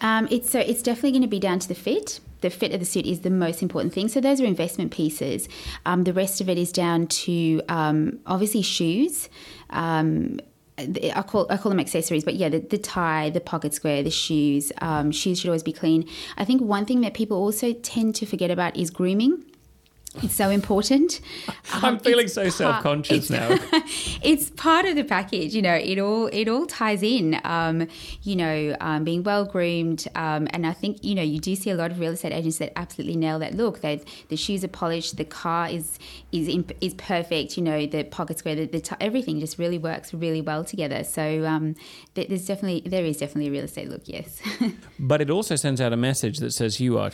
Um, 0.00 0.28
it's 0.30 0.50
so 0.50 0.60
it's 0.60 0.82
definitely 0.82 1.12
going 1.12 1.22
to 1.22 1.28
be 1.28 1.40
down 1.40 1.58
to 1.58 1.68
the 1.68 1.74
fit 1.74 2.20
the 2.40 2.50
fit 2.50 2.72
of 2.72 2.80
the 2.80 2.86
suit 2.86 3.06
is 3.06 3.20
the 3.20 3.30
most 3.30 3.62
important 3.62 3.92
thing. 3.92 4.08
So 4.08 4.20
those 4.20 4.40
are 4.40 4.44
investment 4.44 4.92
pieces. 4.92 5.48
Um, 5.86 6.04
the 6.04 6.12
rest 6.12 6.40
of 6.40 6.48
it 6.48 6.58
is 6.58 6.72
down 6.72 7.06
to 7.06 7.62
um, 7.68 8.20
obviously 8.26 8.62
shoes. 8.62 9.28
Um, 9.70 10.40
I 10.78 11.22
call 11.22 11.46
I 11.50 11.58
call 11.58 11.68
them 11.68 11.80
accessories, 11.80 12.24
but 12.24 12.36
yeah, 12.36 12.48
the, 12.48 12.60
the 12.60 12.78
tie, 12.78 13.28
the 13.30 13.40
pocket 13.40 13.74
square, 13.74 14.02
the 14.02 14.10
shoes. 14.10 14.72
Um, 14.80 15.10
shoes 15.10 15.40
should 15.40 15.48
always 15.48 15.62
be 15.62 15.72
clean. 15.72 16.08
I 16.38 16.44
think 16.44 16.62
one 16.62 16.86
thing 16.86 17.02
that 17.02 17.12
people 17.12 17.36
also 17.36 17.72
tend 17.74 18.14
to 18.16 18.26
forget 18.26 18.50
about 18.50 18.76
is 18.76 18.90
grooming. 18.90 19.44
It's 20.16 20.34
so 20.34 20.50
important. 20.50 21.20
Um, 21.72 21.84
I'm 21.84 21.98
feeling 22.00 22.26
so 22.26 22.48
self 22.48 22.82
conscious 22.82 23.30
now. 23.30 23.48
it's 24.24 24.50
part 24.50 24.86
of 24.86 24.96
the 24.96 25.04
package, 25.04 25.54
you 25.54 25.62
know. 25.62 25.74
It 25.74 26.00
all 26.00 26.26
it 26.32 26.48
all 26.48 26.66
ties 26.66 27.00
in. 27.00 27.40
Um, 27.44 27.86
you 28.24 28.34
know, 28.34 28.76
um, 28.80 29.04
being 29.04 29.22
well 29.22 29.44
groomed, 29.44 30.08
um, 30.16 30.48
and 30.50 30.66
I 30.66 30.72
think 30.72 31.04
you 31.04 31.14
know 31.14 31.22
you 31.22 31.38
do 31.38 31.54
see 31.54 31.70
a 31.70 31.76
lot 31.76 31.92
of 31.92 32.00
real 32.00 32.12
estate 32.12 32.32
agents 32.32 32.58
that 32.58 32.76
absolutely 32.76 33.14
nail 33.14 33.38
that 33.38 33.54
look. 33.54 33.82
They 33.82 34.02
the 34.30 34.36
shoes 34.36 34.64
are 34.64 34.68
polished, 34.68 35.16
the 35.16 35.24
car 35.24 35.68
is 35.68 36.00
is 36.32 36.48
in, 36.48 36.68
is 36.80 36.94
perfect. 36.94 37.56
You 37.56 37.62
know, 37.62 37.86
the 37.86 38.02
pocket 38.02 38.38
square, 38.38 38.56
the, 38.56 38.66
the 38.66 38.80
t- 38.80 38.96
everything 39.00 39.38
just 39.38 39.56
really 39.56 39.78
works 39.78 40.12
really 40.12 40.40
well 40.40 40.64
together. 40.64 41.04
So 41.04 41.46
um, 41.46 41.76
there's 42.14 42.46
definitely 42.46 42.82
there 42.84 43.04
is 43.04 43.18
definitely 43.18 43.46
a 43.46 43.52
real 43.52 43.64
estate 43.64 43.88
look. 43.88 44.02
Yes, 44.06 44.42
but 44.98 45.20
it 45.20 45.30
also 45.30 45.54
sends 45.54 45.80
out 45.80 45.92
a 45.92 45.96
message 45.96 46.38
that 46.38 46.50
says 46.50 46.80
you 46.80 46.98
are 46.98 47.12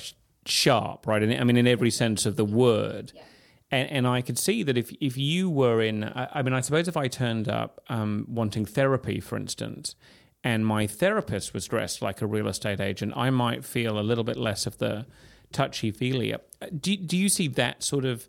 sharp, 0.48 1.06
right? 1.06 1.22
I 1.22 1.44
mean, 1.44 1.56
in 1.56 1.66
every 1.66 1.90
sense 1.90 2.26
of 2.26 2.36
the 2.36 2.44
word. 2.44 3.12
Yeah. 3.14 3.22
And, 3.70 3.90
and, 3.90 4.06
I 4.06 4.22
could 4.22 4.38
see 4.38 4.62
that 4.62 4.78
if, 4.78 4.92
if 5.00 5.16
you 5.16 5.50
were 5.50 5.82
in, 5.82 6.04
I, 6.04 6.28
I 6.34 6.42
mean, 6.42 6.52
I 6.52 6.60
suppose 6.60 6.86
if 6.86 6.96
I 6.96 7.08
turned 7.08 7.48
up 7.48 7.80
um, 7.88 8.24
wanting 8.28 8.64
therapy, 8.64 9.18
for 9.18 9.36
instance, 9.36 9.96
and 10.44 10.64
my 10.64 10.86
therapist 10.86 11.52
was 11.52 11.66
dressed 11.66 12.00
like 12.00 12.22
a 12.22 12.26
real 12.26 12.46
estate 12.46 12.80
agent, 12.80 13.12
I 13.16 13.30
might 13.30 13.64
feel 13.64 13.98
a 13.98 14.02
little 14.02 14.22
bit 14.22 14.36
less 14.36 14.66
of 14.66 14.78
the 14.78 15.06
touchy 15.50 15.90
feely. 15.90 16.34
Do, 16.78 16.96
do 16.96 17.16
you 17.16 17.28
see 17.28 17.48
that 17.48 17.82
sort 17.82 18.04
of 18.04 18.28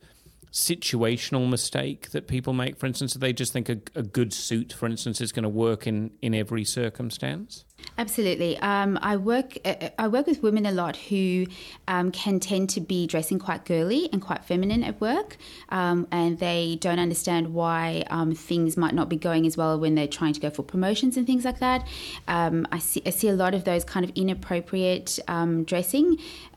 situational 0.51 1.49
mistake 1.49 2.11
that 2.11 2.27
people 2.27 2.53
make? 2.53 2.77
For 2.77 2.85
instance, 2.85 3.13
they 3.13 3.33
just 3.33 3.53
think 3.53 3.69
a, 3.69 3.79
a 3.95 4.03
good 4.03 4.33
suit, 4.33 4.73
for 4.73 4.85
instance, 4.85 5.21
is 5.21 5.31
going 5.31 5.43
to 5.43 5.49
work 5.49 5.87
in, 5.87 6.11
in 6.21 6.33
every 6.33 6.63
circumstance? 6.63 7.65
Absolutely. 7.97 8.57
Um, 8.59 8.99
I 9.01 9.17
work 9.17 9.57
uh, 9.65 9.89
I 9.97 10.07
work 10.07 10.27
with 10.27 10.43
women 10.43 10.65
a 10.65 10.71
lot 10.71 10.97
who 10.97 11.45
um, 11.87 12.11
can 12.11 12.39
tend 12.39 12.69
to 12.71 12.81
be 12.81 13.07
dressing 13.07 13.39
quite 13.39 13.65
girly 13.65 14.09
and 14.11 14.21
quite 14.21 14.45
feminine 14.45 14.83
at 14.83 14.99
work, 15.01 15.37
um, 15.69 16.07
and 16.11 16.37
they 16.37 16.77
don't 16.79 16.99
understand 16.99 17.53
why 17.53 18.03
um, 18.09 18.35
things 18.35 18.77
might 18.77 18.93
not 18.93 19.09
be 19.09 19.15
going 19.15 19.47
as 19.47 19.57
well 19.57 19.79
when 19.79 19.95
they're 19.95 20.07
trying 20.07 20.33
to 20.33 20.39
go 20.39 20.49
for 20.49 20.63
promotions 20.63 21.17
and 21.17 21.25
things 21.25 21.45
like 21.45 21.59
that. 21.59 21.87
Um, 22.27 22.67
I 22.71 22.79
see 22.79 23.01
I 23.05 23.09
see 23.09 23.29
a 23.29 23.35
lot 23.35 23.55
of 23.55 23.63
those 23.63 23.83
kind 23.83 24.03
of 24.03 24.11
inappropriate 24.15 25.19
um, 25.27 25.63
dressing 25.63 26.17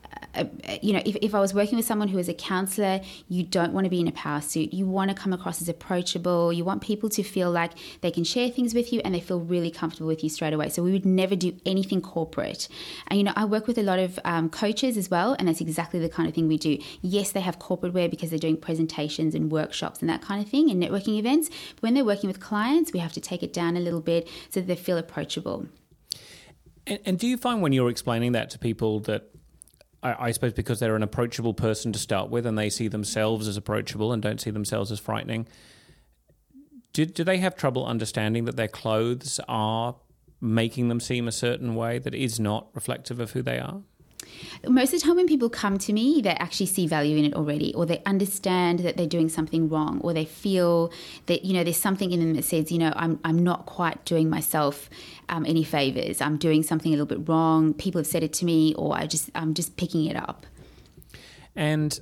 you 0.81 0.93
know, 0.93 1.01
if, 1.05 1.15
if 1.21 1.35
I 1.35 1.39
was 1.39 1.53
working 1.53 1.77
with 1.77 1.85
someone 1.85 2.07
who 2.07 2.17
is 2.17 2.29
a 2.29 2.33
counselor, 2.33 3.01
you 3.27 3.43
don't 3.43 3.73
want 3.73 3.85
to 3.85 3.89
be 3.89 3.99
in 3.99 4.07
a 4.07 4.11
power 4.11 4.41
suit. 4.41 4.73
You 4.73 4.87
want 4.87 5.09
to 5.09 5.15
come 5.15 5.33
across 5.33 5.61
as 5.61 5.69
approachable. 5.69 6.53
You 6.53 6.63
want 6.63 6.81
people 6.81 7.09
to 7.09 7.23
feel 7.23 7.51
like 7.51 7.71
they 8.01 8.11
can 8.11 8.23
share 8.23 8.49
things 8.49 8.73
with 8.73 8.93
you 8.93 9.01
and 9.03 9.13
they 9.13 9.19
feel 9.19 9.39
really 9.39 9.71
comfortable 9.71 10.07
with 10.07 10.23
you 10.23 10.29
straight 10.29 10.53
away. 10.53 10.69
So 10.69 10.83
we 10.83 10.91
would 10.91 11.05
never 11.05 11.35
do 11.35 11.57
anything 11.65 12.01
corporate. 12.01 12.67
And, 13.07 13.19
you 13.19 13.23
know, 13.23 13.33
I 13.35 13.45
work 13.45 13.67
with 13.67 13.77
a 13.77 13.83
lot 13.83 13.99
of 13.99 14.19
um, 14.23 14.49
coaches 14.49 14.97
as 14.97 15.11
well, 15.11 15.35
and 15.37 15.47
that's 15.47 15.61
exactly 15.61 15.99
the 15.99 16.09
kind 16.09 16.29
of 16.29 16.35
thing 16.35 16.47
we 16.47 16.57
do. 16.57 16.77
Yes, 17.01 17.31
they 17.31 17.41
have 17.41 17.59
corporate 17.59 17.93
wear 17.93 18.07
because 18.07 18.29
they're 18.29 18.39
doing 18.39 18.57
presentations 18.57 19.35
and 19.35 19.51
workshops 19.51 19.99
and 19.99 20.09
that 20.09 20.21
kind 20.21 20.41
of 20.41 20.49
thing 20.49 20.69
and 20.69 20.81
networking 20.81 21.17
events. 21.17 21.49
But 21.75 21.83
when 21.83 21.93
they're 21.93 22.05
working 22.05 22.27
with 22.27 22.39
clients, 22.39 22.93
we 22.93 22.99
have 22.99 23.13
to 23.13 23.21
take 23.21 23.43
it 23.43 23.53
down 23.53 23.75
a 23.75 23.81
little 23.81 24.01
bit 24.01 24.27
so 24.49 24.61
that 24.61 24.67
they 24.67 24.75
feel 24.75 24.97
approachable. 24.97 25.67
And, 26.87 26.99
and 27.05 27.19
do 27.19 27.27
you 27.27 27.37
find 27.37 27.61
when 27.61 27.73
you're 27.73 27.89
explaining 27.89 28.31
that 28.31 28.49
to 28.51 28.59
people 28.59 28.99
that 29.01 29.30
I, 30.03 30.27
I, 30.27 30.31
suppose 30.31 30.53
because 30.53 30.79
they're 30.79 30.95
an 30.95 31.03
approachable 31.03 31.53
person 31.53 31.91
to 31.93 31.99
start 31.99 32.29
with 32.29 32.45
and 32.45 32.57
they 32.57 32.69
see 32.69 32.87
themselves 32.87 33.47
as 33.47 33.57
approachable 33.57 34.11
and 34.11 34.21
don't 34.21 34.41
see 34.41 34.51
themselves 34.51 34.91
as 34.91 34.99
frightening. 34.99 35.47
Do, 36.93 37.05
do 37.05 37.23
they 37.23 37.37
have 37.37 37.55
trouble 37.55 37.85
understanding 37.85 38.45
that 38.45 38.57
their 38.57 38.67
clothes 38.67 39.39
are 39.47 39.95
making 40.41 40.89
them 40.89 40.99
seem 40.99 41.27
a 41.27 41.31
certain 41.31 41.75
way 41.75 41.99
that 41.99 42.15
is 42.15 42.39
not 42.39 42.67
reflective 42.73 43.19
of 43.19 43.31
who 43.31 43.41
they 43.41 43.59
are? 43.59 43.81
Most 44.67 44.93
of 44.93 44.99
the 44.99 45.05
time, 45.05 45.15
when 45.15 45.27
people 45.27 45.49
come 45.49 45.77
to 45.79 45.93
me, 45.93 46.21
they 46.21 46.31
actually 46.31 46.65
see 46.65 46.87
value 46.87 47.17
in 47.17 47.25
it 47.25 47.33
already, 47.33 47.73
or 47.73 47.85
they 47.85 48.01
understand 48.05 48.79
that 48.79 48.97
they're 48.97 49.07
doing 49.07 49.29
something 49.29 49.69
wrong, 49.69 49.99
or 50.01 50.13
they 50.13 50.25
feel 50.25 50.91
that 51.25 51.45
you 51.45 51.53
know 51.53 51.63
there's 51.63 51.77
something 51.77 52.11
in 52.11 52.19
them 52.19 52.33
that 52.33 52.43
says, 52.43 52.71
you 52.71 52.77
know, 52.77 52.93
I'm 52.95 53.19
I'm 53.23 53.39
not 53.39 53.65
quite 53.65 54.03
doing 54.05 54.29
myself 54.29 54.89
um, 55.29 55.45
any 55.45 55.63
favors. 55.63 56.21
I'm 56.21 56.37
doing 56.37 56.63
something 56.63 56.91
a 56.93 56.97
little 56.97 57.05
bit 57.05 57.27
wrong. 57.27 57.73
People 57.73 57.99
have 57.99 58.07
said 58.07 58.23
it 58.23 58.33
to 58.33 58.45
me, 58.45 58.73
or 58.75 58.95
I 58.95 59.05
just 59.07 59.29
I'm 59.35 59.53
just 59.53 59.77
picking 59.77 60.05
it 60.05 60.15
up. 60.15 60.45
And 61.55 61.99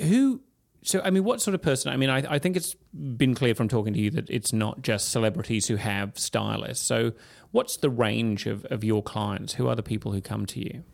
who 0.00 0.40
so, 0.86 1.00
I 1.04 1.10
mean, 1.10 1.24
what 1.24 1.42
sort 1.42 1.56
of 1.56 1.62
person? 1.62 1.92
I 1.92 1.96
mean, 1.96 2.10
I, 2.10 2.18
I, 2.34 2.38
think 2.38 2.56
it's 2.56 2.76
been 2.94 3.34
clear 3.34 3.56
from 3.56 3.66
talking 3.66 3.92
to 3.92 3.98
you 3.98 4.08
that 4.10 4.30
it's 4.30 4.52
not 4.52 4.82
just 4.82 5.10
celebrities 5.10 5.66
who 5.66 5.74
have 5.74 6.16
stylists. 6.16 6.86
So, 6.86 7.12
what's 7.50 7.78
the 7.78 7.90
range 7.90 8.46
of, 8.46 8.64
of 8.66 8.84
your 8.84 9.02
clients? 9.02 9.54
Who 9.54 9.66
are 9.66 9.74
the 9.74 9.82
people 9.82 10.12
who 10.12 10.20
come 10.20 10.46
to 10.46 10.60
you? 10.60 10.84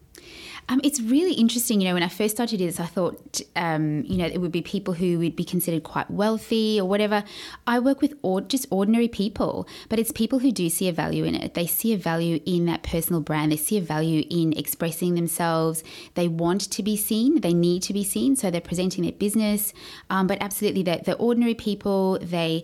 Um, 0.69 0.81
it's 0.85 1.01
really 1.01 1.35
interesting. 1.35 1.81
You 1.81 1.89
know, 1.89 1.95
when 1.95 2.03
I 2.03 2.09
first 2.09 2.37
started 2.37 2.61
this, 2.61 2.81
I 2.81 2.87
thought, 2.87 3.41
um, 3.57 4.05
you 4.07 4.17
know, 4.17 4.27
it 4.27 4.39
would 4.41 4.53
be 4.53 4.63
people 4.63 4.95
who 4.95 5.19
would 5.19 5.37
be 5.37 5.45
considered 5.45 5.83
quite 5.83 6.11
wealthy 6.11 6.81
or 6.81 6.89
whatever. 6.89 7.25
I 7.67 7.79
work 7.79 8.01
with 8.01 8.15
or- 8.23 8.41
just 8.41 8.67
ordinary 8.71 9.09
people, 9.09 9.67
but 9.89 9.99
it's 9.99 10.13
people 10.13 10.39
who 10.39 10.53
do 10.53 10.69
see 10.69 10.89
a 10.89 10.93
value 10.93 11.25
in 11.25 11.35
it. 11.35 11.55
They 11.55 11.67
see 11.67 11.93
a 11.93 11.99
value 11.99 12.41
in 12.47 12.67
that 12.67 12.83
personal 12.83 13.21
brand. 13.21 13.53
They 13.53 13.57
see 13.57 13.79
a 13.79 13.83
value 13.83 14.25
in 14.31 14.53
expressing 14.55 15.15
themselves. 15.15 15.83
They 16.15 16.29
want 16.29 16.71
to 16.71 16.83
be 16.83 16.97
seen. 16.97 17.41
They 17.41 17.55
need 17.55 17.83
to 17.85 17.93
be 17.93 18.05
seen. 18.05 18.37
So 18.37 18.51
they're 18.51 18.61
presenting 18.61 19.03
their 19.03 19.13
business. 19.13 19.73
Um, 20.11 20.27
but 20.27 20.39
absolutely, 20.41 20.83
the, 20.83 21.01
the 21.05 21.15
ordinary 21.15 21.55
people, 21.55 22.19
they 22.21 22.63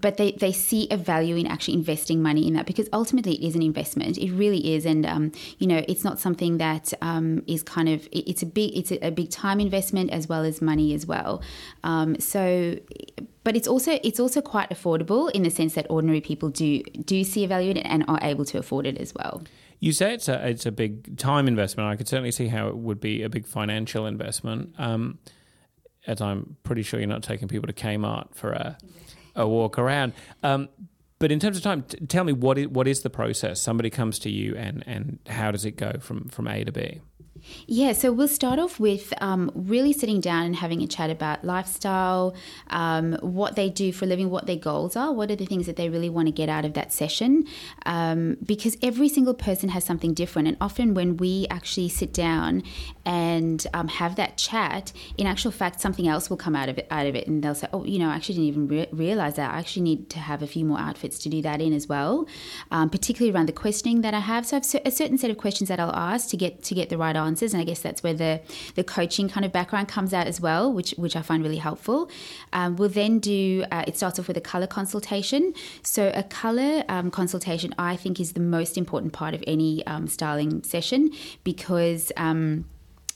but 0.00 0.16
they, 0.16 0.32
they 0.32 0.52
see 0.52 0.88
a 0.90 0.96
value 0.96 1.36
in 1.36 1.46
actually 1.46 1.74
investing 1.74 2.22
money 2.22 2.46
in 2.46 2.54
that 2.54 2.66
because 2.66 2.88
ultimately 2.92 3.34
it 3.34 3.46
is 3.46 3.54
an 3.54 3.62
investment. 3.62 4.18
It 4.18 4.32
really 4.32 4.74
is, 4.74 4.84
and 4.84 5.06
um, 5.06 5.32
you 5.58 5.66
know 5.66 5.84
it's 5.88 6.04
not 6.04 6.18
something 6.18 6.58
that 6.58 6.92
um, 7.02 7.42
is 7.46 7.62
kind 7.62 7.88
of 7.88 8.08
it's 8.12 8.42
a 8.42 8.46
big 8.46 8.76
it's 8.76 8.90
a, 8.90 9.10
big 9.10 9.30
time 9.30 9.60
investment 9.60 10.10
as 10.10 10.28
well 10.28 10.44
as 10.44 10.60
money 10.60 10.94
as 10.94 11.06
well. 11.06 11.42
Um, 11.84 12.18
so, 12.20 12.76
but 13.44 13.56
it's 13.56 13.68
also 13.68 13.98
it's 14.02 14.20
also 14.20 14.40
quite 14.40 14.70
affordable 14.70 15.30
in 15.30 15.42
the 15.42 15.50
sense 15.50 15.74
that 15.74 15.86
ordinary 15.90 16.20
people 16.20 16.48
do 16.48 16.82
do 16.82 17.24
see 17.24 17.44
a 17.44 17.48
value 17.48 17.70
in 17.70 17.78
it 17.78 17.86
and 17.86 18.04
are 18.08 18.20
able 18.22 18.44
to 18.46 18.58
afford 18.58 18.86
it 18.86 18.98
as 18.98 19.14
well. 19.14 19.42
You 19.80 19.92
say 19.92 20.14
it's 20.14 20.28
a 20.28 20.48
it's 20.48 20.66
a 20.66 20.72
big 20.72 21.18
time 21.18 21.48
investment. 21.48 21.88
I 21.88 21.96
could 21.96 22.08
certainly 22.08 22.32
see 22.32 22.48
how 22.48 22.68
it 22.68 22.76
would 22.76 23.00
be 23.00 23.22
a 23.22 23.28
big 23.28 23.46
financial 23.46 24.06
investment. 24.06 24.74
Um, 24.78 25.18
as 26.06 26.20
I'm 26.20 26.56
pretty 26.62 26.82
sure 26.82 27.00
you're 27.00 27.08
not 27.08 27.22
taking 27.22 27.48
people 27.48 27.66
to 27.66 27.72
Kmart 27.72 28.34
for 28.34 28.52
a 28.52 28.78
a 29.36 29.46
walk 29.46 29.78
around. 29.78 30.12
Um, 30.42 30.68
but 31.18 31.32
in 31.32 31.38
terms 31.38 31.56
of 31.56 31.62
time, 31.62 31.82
t- 31.82 31.98
tell 32.06 32.24
me 32.24 32.32
what 32.32 32.58
is, 32.58 32.68
what 32.68 32.88
is 32.88 33.02
the 33.02 33.10
process? 33.10 33.60
Somebody 33.60 33.88
comes 33.90 34.18
to 34.20 34.30
you, 34.30 34.54
and 34.56 34.82
and 34.86 35.18
how 35.28 35.50
does 35.50 35.64
it 35.64 35.76
go 35.76 35.92
from 36.00 36.28
from 36.28 36.48
A 36.48 36.64
to 36.64 36.72
B? 36.72 37.00
Yeah, 37.66 37.92
so 37.92 38.12
we'll 38.12 38.28
start 38.28 38.58
off 38.58 38.78
with 38.78 39.12
um, 39.20 39.50
really 39.54 39.92
sitting 39.92 40.20
down 40.20 40.44
and 40.44 40.56
having 40.56 40.82
a 40.82 40.86
chat 40.86 41.10
about 41.10 41.44
lifestyle, 41.44 42.34
um, 42.70 43.14
what 43.20 43.56
they 43.56 43.70
do 43.70 43.92
for 43.92 44.04
a 44.04 44.08
living, 44.08 44.30
what 44.30 44.46
their 44.46 44.56
goals 44.56 44.96
are, 44.96 45.12
what 45.12 45.30
are 45.30 45.36
the 45.36 45.46
things 45.46 45.66
that 45.66 45.76
they 45.76 45.88
really 45.88 46.10
want 46.10 46.28
to 46.28 46.32
get 46.32 46.48
out 46.48 46.64
of 46.64 46.74
that 46.74 46.92
session. 46.92 47.46
Um, 47.84 48.36
because 48.44 48.76
every 48.82 49.08
single 49.08 49.34
person 49.34 49.68
has 49.70 49.84
something 49.84 50.14
different. 50.14 50.48
And 50.48 50.56
often 50.60 50.94
when 50.94 51.16
we 51.16 51.46
actually 51.50 51.88
sit 51.88 52.12
down 52.12 52.62
and 53.04 53.66
um, 53.74 53.88
have 53.88 54.16
that 54.16 54.36
chat, 54.36 54.92
in 55.16 55.26
actual 55.26 55.50
fact, 55.50 55.80
something 55.80 56.08
else 56.08 56.28
will 56.30 56.36
come 56.36 56.56
out 56.56 56.68
of 56.68 56.78
it. 56.78 56.86
Out 56.90 57.06
of 57.06 57.14
it, 57.14 57.26
and 57.26 57.42
they'll 57.42 57.54
say, 57.54 57.68
"Oh, 57.72 57.84
you 57.84 57.98
know, 57.98 58.08
I 58.08 58.14
actually 58.14 58.36
didn't 58.36 58.48
even 58.48 58.68
re- 58.68 58.88
realize 58.92 59.36
that. 59.36 59.52
I 59.52 59.58
actually 59.58 59.82
need 59.82 60.10
to 60.10 60.18
have 60.18 60.42
a 60.42 60.46
few 60.46 60.64
more 60.64 60.78
outfits 60.78 61.18
to 61.20 61.28
do 61.28 61.42
that 61.42 61.60
in 61.60 61.72
as 61.72 61.88
well, 61.88 62.26
um, 62.70 62.90
particularly 62.90 63.34
around 63.34 63.46
the 63.46 63.52
questioning 63.52 64.02
that 64.02 64.14
I 64.14 64.20
have. 64.20 64.46
So 64.46 64.56
I 64.56 64.60
have 64.60 64.82
a 64.84 64.90
certain 64.90 65.18
set 65.18 65.30
of 65.30 65.36
questions 65.36 65.68
that 65.68 65.80
I'll 65.80 65.94
ask 65.94 66.28
to 66.30 66.36
get 66.36 66.62
to 66.64 66.74
get 66.74 66.88
the 66.88 66.98
right 66.98 67.16
and 67.42 67.60
I 67.60 67.64
guess 67.64 67.80
that's 67.80 68.02
where 68.02 68.14
the 68.14 68.40
the 68.74 68.84
coaching 68.84 69.28
kind 69.28 69.44
of 69.44 69.52
background 69.52 69.88
comes 69.88 70.12
out 70.12 70.26
as 70.26 70.40
well, 70.40 70.72
which 70.72 70.92
which 70.96 71.16
I 71.16 71.22
find 71.22 71.42
really 71.42 71.56
helpful. 71.56 72.10
Um, 72.52 72.76
we'll 72.76 72.88
then 72.88 73.18
do. 73.18 73.64
Uh, 73.70 73.84
it 73.86 73.96
starts 73.96 74.18
off 74.18 74.28
with 74.28 74.36
a 74.36 74.40
color 74.40 74.66
consultation. 74.66 75.54
So 75.82 76.12
a 76.14 76.22
color 76.22 76.84
um, 76.88 77.10
consultation, 77.10 77.74
I 77.78 77.96
think, 77.96 78.20
is 78.20 78.32
the 78.32 78.40
most 78.40 78.76
important 78.76 79.12
part 79.12 79.34
of 79.34 79.42
any 79.46 79.86
um, 79.86 80.06
styling 80.06 80.62
session 80.62 81.10
because 81.44 82.12
um, 82.16 82.64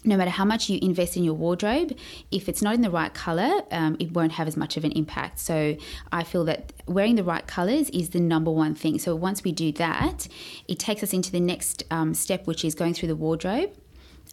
no 0.05 0.17
matter 0.17 0.31
how 0.31 0.45
much 0.45 0.71
you 0.71 0.79
invest 0.81 1.17
in 1.17 1.25
your 1.25 1.35
wardrobe, 1.35 1.97
if 2.31 2.49
it's 2.49 2.63
not 2.63 2.75
in 2.75 2.81
the 2.81 2.91
right 2.91 3.13
color, 3.13 3.61
um, 3.71 3.97
it 3.99 4.13
won't 4.13 4.33
have 4.33 4.49
as 4.49 4.57
much 4.57 4.77
of 4.77 4.85
an 4.85 4.93
impact. 4.93 5.39
So 5.39 5.77
I 6.11 6.25
feel 6.25 6.45
that 6.47 6.73
wearing 6.87 7.17
the 7.17 7.25
right 7.25 7.47
colors 7.47 7.91
is 7.91 8.11
the 8.11 8.21
number 8.21 8.51
one 8.51 8.75
thing. 8.75 8.99
So 8.99 9.15
once 9.15 9.45
we 9.45 9.53
do 9.53 9.73
that, 9.73 10.27
it 10.69 10.79
takes 10.79 11.03
us 11.03 11.13
into 11.13 11.31
the 11.31 11.41
next 11.41 11.85
um, 11.91 12.15
step, 12.15 12.47
which 12.47 12.65
is 12.65 12.75
going 12.75 12.95
through 12.95 13.09
the 13.09 13.17
wardrobe 13.17 13.73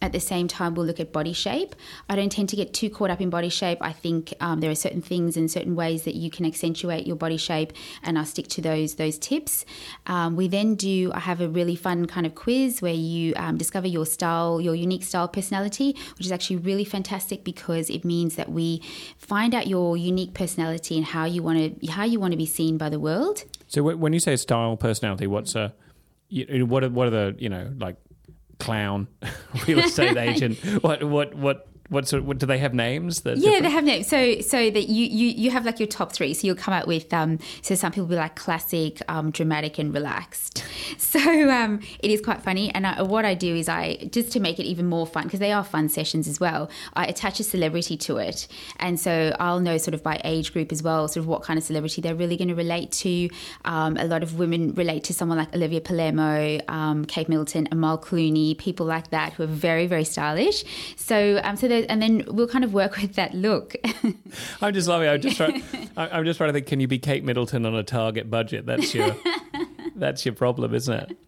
at 0.00 0.12
the 0.12 0.20
same 0.20 0.46
time, 0.46 0.74
we'll 0.74 0.86
look 0.86 1.00
at 1.00 1.12
body 1.12 1.32
shape. 1.32 1.74
I 2.08 2.14
don't 2.14 2.30
tend 2.30 2.48
to 2.50 2.56
get 2.56 2.72
too 2.72 2.88
caught 2.88 3.10
up 3.10 3.20
in 3.20 3.30
body 3.30 3.48
shape. 3.48 3.78
I 3.80 3.92
think 3.92 4.32
um, 4.40 4.60
there 4.60 4.70
are 4.70 4.76
certain 4.76 5.02
things 5.02 5.36
and 5.36 5.50
certain 5.50 5.74
ways 5.74 6.04
that 6.04 6.14
you 6.14 6.30
can 6.30 6.46
accentuate 6.46 7.06
your 7.06 7.16
body 7.16 7.36
shape, 7.36 7.72
and 8.02 8.18
I 8.18 8.24
stick 8.24 8.46
to 8.48 8.62
those 8.62 8.94
those 8.94 9.18
tips. 9.18 9.64
Um, 10.06 10.36
we 10.36 10.46
then 10.46 10.76
do. 10.76 11.10
I 11.12 11.20
have 11.20 11.40
a 11.40 11.48
really 11.48 11.74
fun 11.74 12.06
kind 12.06 12.26
of 12.26 12.36
quiz 12.36 12.80
where 12.80 12.94
you 12.94 13.34
um, 13.36 13.56
discover 13.56 13.88
your 13.88 14.06
style, 14.06 14.60
your 14.60 14.74
unique 14.74 15.02
style 15.02 15.26
personality, 15.26 15.96
which 16.16 16.26
is 16.26 16.32
actually 16.32 16.56
really 16.56 16.84
fantastic 16.84 17.42
because 17.42 17.90
it 17.90 18.04
means 18.04 18.36
that 18.36 18.50
we 18.50 18.82
find 19.16 19.52
out 19.52 19.66
your 19.66 19.96
unique 19.96 20.32
personality 20.32 20.96
and 20.96 21.06
how 21.06 21.24
you 21.24 21.42
want 21.42 21.80
to 21.80 21.86
how 21.88 22.04
you 22.04 22.20
want 22.20 22.32
to 22.32 22.38
be 22.38 22.46
seen 22.46 22.78
by 22.78 22.88
the 22.88 23.00
world. 23.00 23.44
So 23.66 23.82
when 23.82 24.12
you 24.12 24.20
say 24.20 24.36
style 24.36 24.76
personality, 24.76 25.26
what's 25.26 25.56
a 25.56 25.74
what 26.30 26.84
are, 26.84 26.90
what 26.90 27.08
are 27.08 27.10
the 27.10 27.36
you 27.38 27.48
know 27.48 27.72
like 27.78 27.96
clown, 28.58 29.08
real 29.66 29.80
estate 29.80 30.16
agent. 30.16 30.58
What 30.82 31.02
what 31.04 31.34
what 31.34 31.67
what 31.88 32.06
sort? 32.06 32.20
Of, 32.20 32.26
what 32.28 32.38
do 32.38 32.44
they 32.44 32.58
have 32.58 32.74
names? 32.74 33.22
yeah, 33.24 33.34
different? 33.34 33.62
they 33.62 33.70
have 33.70 33.84
names. 33.84 34.08
So 34.08 34.40
so 34.40 34.70
that 34.70 34.88
you 34.88 35.06
you 35.06 35.28
you 35.28 35.50
have 35.50 35.64
like 35.64 35.80
your 35.80 35.86
top 35.86 36.12
three. 36.12 36.34
So 36.34 36.46
you'll 36.46 36.56
come 36.56 36.74
out 36.74 36.86
with 36.86 37.12
um. 37.14 37.38
So 37.62 37.74
some 37.74 37.92
people 37.92 38.04
will 38.04 38.10
be 38.10 38.16
like 38.16 38.36
classic, 38.36 39.00
um, 39.08 39.30
dramatic, 39.30 39.78
and 39.78 39.92
relaxed. 39.92 40.64
So 40.98 41.50
um, 41.50 41.80
it 42.00 42.10
is 42.10 42.20
quite 42.20 42.42
funny. 42.42 42.74
And 42.74 42.86
I, 42.86 43.02
what 43.02 43.24
I 43.24 43.34
do 43.34 43.54
is 43.54 43.68
I 43.68 44.08
just 44.10 44.32
to 44.32 44.40
make 44.40 44.58
it 44.58 44.64
even 44.64 44.86
more 44.86 45.06
fun 45.06 45.24
because 45.24 45.40
they 45.40 45.52
are 45.52 45.64
fun 45.64 45.88
sessions 45.88 46.28
as 46.28 46.40
well. 46.40 46.70
I 46.94 47.06
attach 47.06 47.40
a 47.40 47.44
celebrity 47.44 47.96
to 47.98 48.16
it, 48.18 48.46
and 48.78 48.98
so 48.98 49.34
I'll 49.38 49.60
know 49.60 49.78
sort 49.78 49.94
of 49.94 50.02
by 50.02 50.20
age 50.24 50.52
group 50.52 50.72
as 50.72 50.82
well, 50.82 51.06
sort 51.08 51.22
of 51.22 51.26
what 51.26 51.42
kind 51.42 51.58
of 51.58 51.64
celebrity 51.64 52.00
they're 52.00 52.14
really 52.14 52.36
going 52.36 52.48
to 52.48 52.54
relate 52.54 52.90
to. 52.92 53.28
Um, 53.64 53.96
a 53.96 54.04
lot 54.04 54.22
of 54.22 54.38
women 54.38 54.74
relate 54.74 55.04
to 55.04 55.14
someone 55.14 55.38
like 55.38 55.54
Olivia 55.54 55.80
Palermo, 55.80 56.58
um, 56.68 57.04
Kate 57.04 57.28
Middleton, 57.28 57.68
Amal 57.70 57.98
Clooney, 57.98 58.56
people 58.56 58.86
like 58.86 59.10
that 59.10 59.34
who 59.34 59.44
are 59.44 59.46
very 59.46 59.86
very 59.86 60.04
stylish. 60.04 60.64
So 60.96 61.40
um, 61.44 61.56
so 61.56 61.68
and 61.88 62.00
then 62.02 62.24
we'll 62.28 62.48
kind 62.48 62.64
of 62.64 62.72
work 62.72 62.96
with 62.96 63.14
that 63.14 63.34
look. 63.34 63.74
I'm 64.62 64.74
just 64.74 64.88
loving. 64.88 65.08
I'm 65.08 65.20
just 65.20 65.36
trying. 65.36 65.62
I'm 65.96 66.24
just 66.24 66.36
trying 66.38 66.48
to 66.48 66.52
think. 66.52 66.66
Can 66.66 66.80
you 66.80 66.88
be 66.88 66.98
Kate 66.98 67.24
Middleton 67.24 67.64
on 67.66 67.74
a 67.74 67.82
Target 67.82 68.30
budget? 68.30 68.66
That's 68.66 68.94
your. 68.94 69.14
that's 69.96 70.24
your 70.24 70.34
problem, 70.34 70.74
isn't 70.74 70.94
it? 70.94 71.18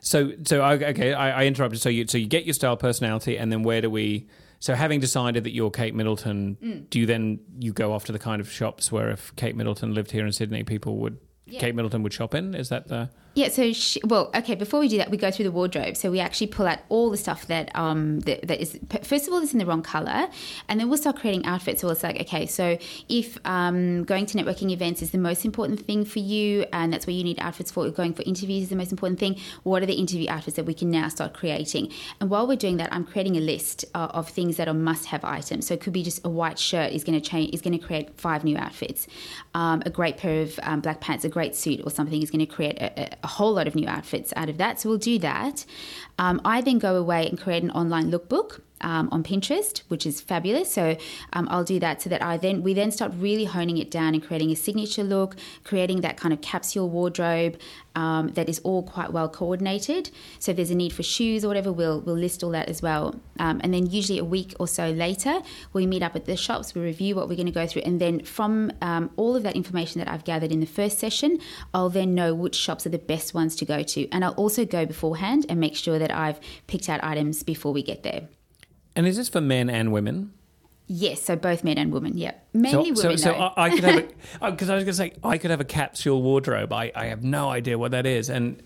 So, 0.00 0.32
so 0.44 0.62
okay, 0.64 1.12
I, 1.12 1.42
I 1.42 1.46
interrupted. 1.46 1.80
So 1.80 1.88
you, 1.88 2.06
so 2.06 2.16
you 2.18 2.26
get 2.26 2.44
your 2.44 2.54
style, 2.54 2.76
personality, 2.76 3.36
and 3.36 3.50
then 3.50 3.62
where 3.62 3.80
do 3.80 3.90
we, 3.90 4.28
So 4.60 4.74
having 4.74 5.00
decided 5.00 5.44
that 5.44 5.50
you're 5.52 5.70
Kate 5.70 5.94
Middleton, 5.94 6.56
Mm. 6.62 6.88
do 6.90 7.00
you 7.00 7.06
then 7.06 7.40
you 7.58 7.72
go 7.72 7.92
off 7.92 8.04
to 8.06 8.12
the 8.12 8.18
kind 8.18 8.40
of 8.40 8.50
shops 8.50 8.92
where 8.92 9.10
if 9.10 9.34
Kate 9.36 9.56
Middleton 9.56 9.94
lived 9.94 10.12
here 10.12 10.24
in 10.24 10.32
Sydney, 10.32 10.62
people 10.62 10.96
would 10.98 11.18
Kate 11.50 11.74
Middleton 11.74 12.02
would 12.04 12.12
shop 12.12 12.34
in? 12.34 12.54
Is 12.54 12.68
that 12.68 12.88
the 12.88 13.10
Yeah, 13.36 13.48
so 13.48 13.70
she, 13.74 14.00
well, 14.02 14.30
okay. 14.34 14.54
Before 14.54 14.80
we 14.80 14.88
do 14.88 14.96
that, 14.96 15.10
we 15.10 15.18
go 15.18 15.30
through 15.30 15.44
the 15.44 15.52
wardrobe. 15.52 15.94
So 15.98 16.10
we 16.10 16.20
actually 16.20 16.46
pull 16.46 16.66
out 16.66 16.78
all 16.88 17.10
the 17.10 17.18
stuff 17.18 17.46
that 17.48 17.70
um 17.76 18.20
that, 18.20 18.48
that 18.48 18.62
is 18.62 18.78
first 19.02 19.26
of 19.26 19.34
all 19.34 19.42
it's 19.42 19.52
in 19.52 19.58
the 19.58 19.66
wrong 19.66 19.82
color, 19.82 20.28
and 20.70 20.80
then 20.80 20.88
we'll 20.88 20.96
start 20.96 21.16
creating 21.16 21.44
outfits. 21.44 21.82
So 21.82 21.90
it's 21.90 22.02
like 22.02 22.18
okay, 22.22 22.46
so 22.46 22.78
if 23.10 23.36
um 23.44 24.04
going 24.04 24.24
to 24.24 24.38
networking 24.38 24.70
events 24.70 25.02
is 25.02 25.10
the 25.10 25.18
most 25.18 25.44
important 25.44 25.84
thing 25.84 26.06
for 26.06 26.18
you, 26.18 26.64
and 26.72 26.90
that's 26.90 27.06
where 27.06 27.14
you 27.14 27.22
need 27.22 27.38
outfits 27.38 27.70
for. 27.70 27.90
Going 27.90 28.14
for 28.14 28.22
interviews 28.22 28.62
is 28.62 28.68
the 28.70 28.76
most 28.76 28.90
important 28.90 29.20
thing. 29.20 29.36
What 29.64 29.82
are 29.82 29.86
the 29.86 30.00
interview 30.04 30.30
outfits 30.30 30.56
that 30.56 30.64
we 30.64 30.72
can 30.72 30.90
now 30.90 31.08
start 31.08 31.34
creating? 31.34 31.92
And 32.22 32.30
while 32.30 32.46
we're 32.46 32.56
doing 32.56 32.78
that, 32.78 32.90
I'm 32.90 33.04
creating 33.04 33.36
a 33.36 33.40
list 33.40 33.84
uh, 33.94 34.08
of 34.14 34.30
things 34.30 34.56
that 34.56 34.66
are 34.66 34.72
must-have 34.72 35.26
items. 35.26 35.66
So 35.66 35.74
it 35.74 35.82
could 35.82 35.92
be 35.92 36.02
just 36.02 36.24
a 36.24 36.30
white 36.30 36.58
shirt 36.58 36.90
is 36.90 37.04
going 37.04 37.20
to 37.20 37.28
change 37.30 37.52
is 37.52 37.60
going 37.60 37.78
to 37.78 37.86
create 37.86 38.18
five 38.18 38.44
new 38.44 38.56
outfits. 38.56 39.06
Um, 39.54 39.82
a 39.84 39.90
great 39.90 40.16
pair 40.16 40.40
of 40.40 40.58
um, 40.62 40.80
black 40.80 41.02
pants, 41.02 41.26
a 41.26 41.28
great 41.28 41.54
suit, 41.54 41.82
or 41.84 41.90
something 41.90 42.22
is 42.22 42.30
going 42.30 42.40
to 42.40 42.46
create 42.46 42.78
a, 42.78 43.14
a, 43.22 43.25
a 43.26 43.28
whole 43.36 43.54
lot 43.58 43.66
of 43.66 43.74
new 43.74 43.88
outfits 43.88 44.32
out 44.36 44.48
of 44.48 44.56
that. 44.62 44.80
So 44.80 44.88
we'll 44.88 45.06
do 45.12 45.18
that. 45.18 45.66
Um, 46.18 46.40
I 46.44 46.60
then 46.60 46.78
go 46.78 46.94
away 46.96 47.28
and 47.28 47.36
create 47.44 47.62
an 47.62 47.72
online 47.72 48.10
lookbook. 48.10 48.60
Um, 48.82 49.08
on 49.10 49.22
Pinterest, 49.22 49.78
which 49.88 50.04
is 50.04 50.20
fabulous. 50.20 50.70
So 50.70 50.98
um, 51.32 51.48
I'll 51.50 51.64
do 51.64 51.80
that 51.80 52.02
so 52.02 52.10
that 52.10 52.22
I 52.22 52.36
then 52.36 52.62
we 52.62 52.74
then 52.74 52.90
start 52.90 53.12
really 53.16 53.46
honing 53.46 53.78
it 53.78 53.90
down 53.90 54.12
and 54.12 54.22
creating 54.22 54.50
a 54.50 54.54
signature 54.56 55.02
look, 55.02 55.34
creating 55.64 56.02
that 56.02 56.18
kind 56.18 56.34
of 56.34 56.42
capsule 56.42 56.90
wardrobe 56.90 57.58
um, 57.96 58.28
that 58.34 58.48
is 58.48 58.60
all 58.60 58.82
quite 58.82 59.12
well 59.12 59.28
coordinated. 59.28 60.10
So 60.38 60.50
if 60.50 60.56
there's 60.56 60.70
a 60.70 60.74
need 60.74 60.92
for 60.92 61.02
shoes 61.02 61.44
or 61.44 61.48
whatever, 61.48 61.72
we'll 61.72 62.00
we'll 62.00 62.16
list 62.16 62.44
all 62.44 62.50
that 62.50 62.68
as 62.68 62.82
well. 62.82 63.18
Um, 63.38 63.60
and 63.64 63.72
then 63.72 63.86
usually 63.86 64.18
a 64.18 64.24
week 64.24 64.54
or 64.60 64.68
so 64.68 64.90
later, 64.90 65.40
we 65.72 65.86
meet 65.86 66.02
up 66.02 66.14
at 66.14 66.26
the 66.26 66.36
shops, 66.36 66.74
we 66.74 66.82
review 66.82 67.16
what 67.16 67.28
we're 67.28 67.36
going 67.36 67.46
to 67.46 67.52
go 67.52 67.66
through, 67.66 67.82
and 67.82 68.00
then 68.00 68.22
from 68.24 68.70
um, 68.82 69.10
all 69.16 69.34
of 69.34 69.42
that 69.42 69.56
information 69.56 69.98
that 69.98 70.08
I've 70.08 70.24
gathered 70.24 70.52
in 70.52 70.60
the 70.60 70.66
first 70.66 70.98
session, 70.98 71.38
I'll 71.72 71.90
then 71.90 72.14
know 72.14 72.34
which 72.34 72.54
shops 72.54 72.86
are 72.86 72.90
the 72.90 72.98
best 72.98 73.34
ones 73.34 73.56
to 73.56 73.64
go 73.64 73.82
to, 73.82 74.08
and 74.10 74.24
I'll 74.24 74.32
also 74.32 74.64
go 74.64 74.84
beforehand 74.84 75.46
and 75.48 75.58
make 75.58 75.74
sure 75.74 75.98
that 75.98 76.14
I've 76.14 76.38
picked 76.66 76.88
out 76.88 77.02
items 77.02 77.42
before 77.42 77.72
we 77.72 77.82
get 77.82 78.02
there. 78.02 78.28
And 78.96 79.06
is 79.06 79.16
this 79.16 79.28
for 79.28 79.40
men 79.40 79.70
and 79.70 79.92
women? 79.92 80.32
Yes, 80.88 81.22
so 81.22 81.36
both 81.36 81.64
men 81.64 81.78
and 81.78 81.92
women. 81.92 82.16
Yeah, 82.16 82.32
mainly 82.52 82.94
so, 82.94 83.02
women. 83.02 83.18
So, 83.18 83.32
so. 83.32 83.34
I, 83.34 83.64
I 83.64 83.70
could 83.70 83.84
have 83.84 84.04
a 84.40 84.50
because 84.52 84.70
I 84.70 84.76
was 84.76 84.84
going 84.84 84.86
to 84.86 84.94
say 84.94 85.12
I 85.22 85.36
could 85.36 85.50
have 85.50 85.60
a 85.60 85.64
capsule 85.64 86.22
wardrobe. 86.22 86.72
I, 86.72 86.92
I 86.94 87.06
have 87.06 87.22
no 87.22 87.50
idea 87.50 87.76
what 87.76 87.90
that 87.90 88.06
is, 88.06 88.30
and 88.30 88.62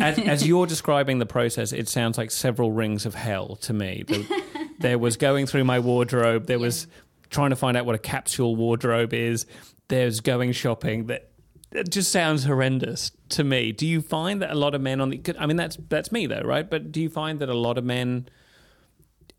as, 0.00 0.18
as 0.18 0.46
you're 0.46 0.66
describing 0.66 1.18
the 1.18 1.26
process, 1.26 1.72
it 1.72 1.88
sounds 1.88 2.18
like 2.18 2.30
several 2.30 2.70
rings 2.70 3.04
of 3.04 3.14
hell 3.14 3.56
to 3.56 3.72
me. 3.72 4.04
The, 4.06 4.42
there 4.78 4.98
was 4.98 5.16
going 5.16 5.46
through 5.46 5.64
my 5.64 5.80
wardrobe. 5.80 6.46
There 6.46 6.60
was 6.60 6.86
trying 7.30 7.50
to 7.50 7.56
find 7.56 7.76
out 7.76 7.84
what 7.84 7.96
a 7.96 7.98
capsule 7.98 8.54
wardrobe 8.54 9.12
is. 9.12 9.44
There's 9.88 10.20
going 10.20 10.52
shopping. 10.52 11.06
That 11.06 11.30
it 11.72 11.90
just 11.90 12.12
sounds 12.12 12.44
horrendous 12.44 13.10
to 13.30 13.42
me. 13.42 13.72
Do 13.72 13.86
you 13.88 14.02
find 14.02 14.40
that 14.40 14.50
a 14.52 14.54
lot 14.54 14.76
of 14.76 14.80
men 14.80 15.00
on 15.00 15.10
the? 15.10 15.20
I 15.36 15.46
mean, 15.46 15.56
that's 15.56 15.76
that's 15.88 16.12
me 16.12 16.26
though, 16.26 16.42
right? 16.42 16.68
But 16.68 16.92
do 16.92 17.00
you 17.00 17.10
find 17.10 17.40
that 17.40 17.48
a 17.48 17.58
lot 17.58 17.76
of 17.76 17.84
men 17.84 18.28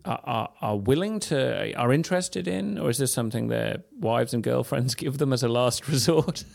are, 0.05 0.49
are, 0.61 0.77
willing 0.77 1.19
to 1.19 1.73
are 1.75 1.91
interested 1.91 2.47
in, 2.47 2.77
or 2.77 2.89
is 2.89 2.97
this 2.97 3.11
something 3.11 3.47
their 3.47 3.83
wives 3.99 4.33
and 4.33 4.43
girlfriends 4.43 4.95
give 5.03 5.17
them 5.17 5.33
as 5.33 5.43
a 5.43 5.47
last 5.47 5.87
resort? 5.87 6.43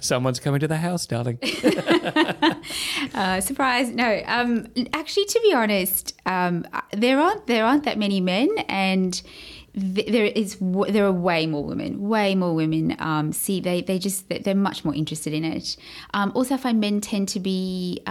Someone's 0.00 0.40
coming 0.40 0.58
to 0.60 0.68
the 0.68 0.78
house, 0.78 1.06
darling. 1.06 1.38
Uh, 3.14 3.40
surprise! 3.40 3.90
No, 3.90 4.20
um, 4.26 4.66
actually, 4.92 5.24
to 5.26 5.40
be 5.40 5.52
honest, 5.54 6.20
um, 6.26 6.66
there 6.92 7.18
aren't 7.18 7.46
there 7.46 7.64
aren't 7.64 7.84
that 7.84 7.98
many 7.98 8.20
men, 8.20 8.48
and 8.68 9.22
th- 9.74 10.08
there 10.08 10.26
is 10.26 10.58
there 10.88 11.06
are 11.06 11.12
way 11.12 11.46
more 11.46 11.64
women, 11.64 12.08
way 12.08 12.34
more 12.34 12.54
women. 12.54 12.96
Um, 12.98 13.32
see, 13.32 13.60
they 13.60 13.80
they 13.82 13.98
just 13.98 14.28
they're 14.28 14.54
much 14.54 14.84
more 14.84 14.94
interested 14.94 15.32
in 15.32 15.44
it. 15.44 15.76
Um, 16.14 16.32
also, 16.34 16.54
I 16.54 16.58
find 16.58 16.80
men 16.80 17.00
tend 17.00 17.28
to 17.30 17.40
be. 17.40 18.02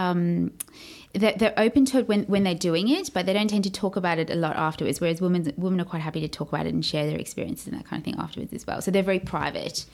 They're, 1.15 1.33
they're 1.33 1.53
open 1.57 1.85
to 1.85 1.99
it 1.99 2.07
when, 2.07 2.23
when 2.23 2.43
they're 2.43 2.53
doing 2.53 2.89
it, 2.89 3.11
but 3.13 3.25
they 3.25 3.33
don't 3.33 3.49
tend 3.49 3.63
to 3.63 3.71
talk 3.71 3.95
about 3.95 4.19
it 4.19 4.29
a 4.29 4.35
lot 4.35 4.55
afterwards. 4.55 4.99
Whereas 4.99 5.21
women 5.21 5.51
women 5.57 5.79
are 5.79 5.85
quite 5.85 6.01
happy 6.01 6.21
to 6.21 6.27
talk 6.27 6.49
about 6.49 6.65
it 6.65 6.73
and 6.73 6.85
share 6.85 7.07
their 7.07 7.17
experiences 7.17 7.67
and 7.67 7.77
that 7.77 7.85
kind 7.85 8.01
of 8.01 8.05
thing 8.05 8.15
afterwards 8.17 8.53
as 8.53 8.67
well. 8.67 8.81
So 8.81 8.91
they're 8.91 9.03
very 9.03 9.19
private 9.19 9.85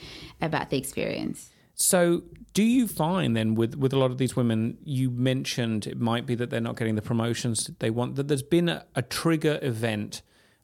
about 0.41 0.71
the 0.71 0.77
experience. 0.77 1.51
So, 1.75 2.23
do 2.53 2.63
you 2.63 2.87
find 2.87 3.35
then 3.35 3.55
with 3.55 3.75
with 3.75 3.93
a 3.93 3.97
lot 3.97 4.11
of 4.11 4.17
these 4.17 4.35
women, 4.35 4.77
you 4.83 5.09
mentioned 5.09 5.87
it 5.87 5.99
might 5.99 6.25
be 6.25 6.35
that 6.35 6.49
they're 6.49 6.59
not 6.59 6.75
getting 6.75 6.95
the 6.95 7.01
promotions 7.01 7.69
they 7.79 7.89
want. 7.89 8.15
That 8.15 8.27
there's 8.27 8.43
been 8.43 8.69
a, 8.69 8.85
a 8.95 9.01
trigger 9.01 9.57
event 9.61 10.21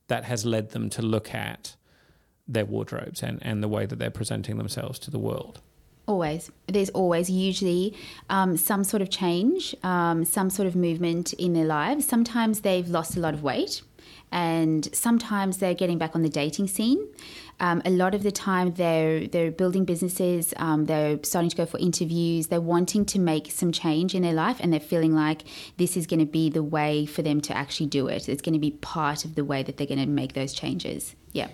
that 0.08 0.26
has 0.26 0.46
led 0.46 0.72
them 0.72 0.90
to 0.92 1.02
look 1.02 1.34
at 1.34 1.76
their 2.48 2.66
wardrobes 2.66 3.22
and, 3.22 3.40
and 3.42 3.62
the 3.62 3.68
way 3.68 3.86
that 3.86 4.00
they're 4.00 4.10
presenting 4.10 4.58
themselves 4.58 5.00
to 5.00 5.12
the 5.12 5.20
world. 5.20 5.62
Always. 6.08 6.50
There's 6.68 6.90
always 6.92 7.30
usually 7.30 7.94
um, 8.30 8.56
some 8.56 8.86
sort 8.86 9.02
of 9.02 9.10
change, 9.10 9.76
um, 9.84 10.24
some 10.24 10.50
sort 10.50 10.68
of 10.68 10.76
movement 10.76 11.34
in 11.34 11.52
their 11.52 11.66
lives. 11.66 12.08
Sometimes 12.08 12.62
they've 12.62 12.88
lost 12.88 13.18
a 13.18 13.20
lot 13.20 13.34
of 13.34 13.44
weight, 13.44 13.82
and 14.32 14.88
sometimes 14.96 15.58
they're 15.58 15.74
getting 15.74 15.98
back 15.98 16.16
on 16.16 16.22
the 16.22 16.30
dating 16.30 16.70
scene. 16.70 17.06
Um, 17.60 17.82
a 17.84 17.90
lot 17.90 18.16
of 18.16 18.24
the 18.24 18.32
time, 18.32 18.74
they're 18.74 19.28
they're 19.28 19.52
building 19.52 19.84
businesses. 19.84 20.54
Um, 20.58 20.86
they're 20.86 21.20
starting 21.24 21.50
to 21.50 21.58
go 21.58 21.66
for 21.66 21.78
interviews. 21.80 22.48
They're 22.48 22.62
wanting 22.62 23.04
to 23.06 23.20
make 23.20 23.52
some 23.52 23.74
change 23.74 24.16
in 24.16 24.22
their 24.22 24.34
life, 24.34 24.58
and 24.62 24.72
they're 24.72 24.80
feeling 24.80 25.14
like 25.14 25.44
this 25.76 25.98
is 25.98 26.08
going 26.08 26.20
to 26.22 26.26
be 26.26 26.50
the 26.50 26.64
way 26.64 27.06
for 27.06 27.22
them 27.22 27.42
to 27.42 27.58
actually 27.58 27.88
do 27.88 28.08
it. 28.08 28.30
It's 28.30 28.42
going 28.42 28.54
to 28.54 28.60
be 28.60 28.72
part 28.72 29.26
of 29.26 29.36
the 29.36 29.44
way 29.44 29.62
that 29.64 29.76
they're 29.76 29.88
going 29.88 30.00
to 30.00 30.06
make 30.06 30.34
those 30.34 30.54
changes. 30.54 31.16
Yeah. 31.34 31.50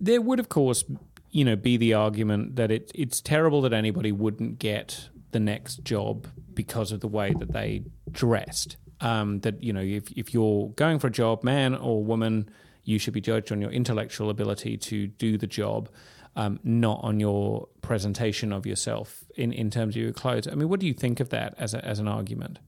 There 0.00 0.20
would, 0.20 0.38
of 0.38 0.48
course, 0.48 0.84
you 1.30 1.44
know, 1.44 1.56
be 1.56 1.76
the 1.76 1.94
argument 1.94 2.56
that 2.56 2.70
it, 2.70 2.90
it's 2.94 3.20
terrible 3.20 3.62
that 3.62 3.72
anybody 3.72 4.12
wouldn't 4.12 4.58
get 4.58 5.08
the 5.30 5.40
next 5.40 5.84
job 5.84 6.26
because 6.54 6.92
of 6.92 7.00
the 7.00 7.08
way 7.08 7.34
that 7.38 7.52
they 7.52 7.84
dressed. 8.10 8.76
Um, 9.00 9.40
that 9.40 9.62
you 9.62 9.72
know, 9.72 9.80
if 9.80 10.10
if 10.12 10.34
you're 10.34 10.70
going 10.70 10.98
for 10.98 11.06
a 11.06 11.10
job, 11.10 11.44
man 11.44 11.74
or 11.74 12.02
woman, 12.02 12.50
you 12.82 12.98
should 12.98 13.14
be 13.14 13.20
judged 13.20 13.52
on 13.52 13.60
your 13.60 13.70
intellectual 13.70 14.30
ability 14.30 14.76
to 14.76 15.06
do 15.06 15.38
the 15.38 15.46
job, 15.46 15.88
um, 16.34 16.58
not 16.64 17.00
on 17.02 17.20
your 17.20 17.68
presentation 17.82 18.52
of 18.52 18.66
yourself 18.66 19.24
in, 19.36 19.52
in 19.52 19.70
terms 19.70 19.94
of 19.94 20.02
your 20.02 20.12
clothes. 20.12 20.48
I 20.48 20.54
mean, 20.54 20.68
what 20.68 20.80
do 20.80 20.86
you 20.86 20.94
think 20.94 21.20
of 21.20 21.28
that 21.28 21.54
as 21.58 21.74
a, 21.74 21.84
as 21.84 21.98
an 22.00 22.08
argument? 22.08 22.58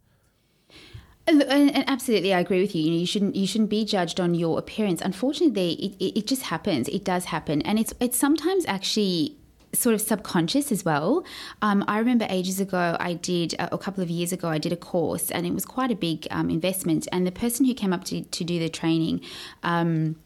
And, 1.30 1.70
and 1.76 1.84
absolutely, 1.88 2.34
I 2.34 2.40
agree 2.40 2.60
with 2.60 2.74
you. 2.74 2.82
You 2.82 2.90
know, 2.90 2.96
you 2.98 3.06
shouldn't 3.06 3.36
you 3.36 3.46
shouldn't 3.46 3.70
be 3.70 3.84
judged 3.84 4.18
on 4.20 4.34
your 4.34 4.58
appearance. 4.58 5.00
Unfortunately, 5.00 5.72
it, 5.74 6.04
it, 6.04 6.18
it 6.20 6.26
just 6.26 6.42
happens. 6.42 6.88
It 6.88 7.04
does 7.04 7.26
happen, 7.26 7.62
and 7.62 7.78
it's 7.78 7.94
it's 8.00 8.18
sometimes 8.18 8.66
actually 8.66 9.36
sort 9.72 9.94
of 9.94 10.00
subconscious 10.00 10.72
as 10.72 10.84
well. 10.84 11.24
Um, 11.62 11.84
I 11.86 11.98
remember 11.98 12.26
ages 12.28 12.58
ago, 12.58 12.96
I 12.98 13.14
did 13.14 13.54
a, 13.54 13.74
a 13.74 13.78
couple 13.78 14.02
of 14.02 14.10
years 14.10 14.32
ago, 14.32 14.48
I 14.48 14.58
did 14.58 14.72
a 14.72 14.76
course, 14.76 15.30
and 15.30 15.46
it 15.46 15.54
was 15.54 15.64
quite 15.64 15.92
a 15.92 15.94
big 15.94 16.26
um, 16.32 16.50
investment. 16.50 17.06
And 17.12 17.24
the 17.24 17.32
person 17.32 17.64
who 17.64 17.74
came 17.74 17.92
up 17.92 18.04
to 18.04 18.22
to 18.22 18.44
do 18.44 18.58
the 18.58 18.68
training. 18.68 19.20
Um, 19.62 20.16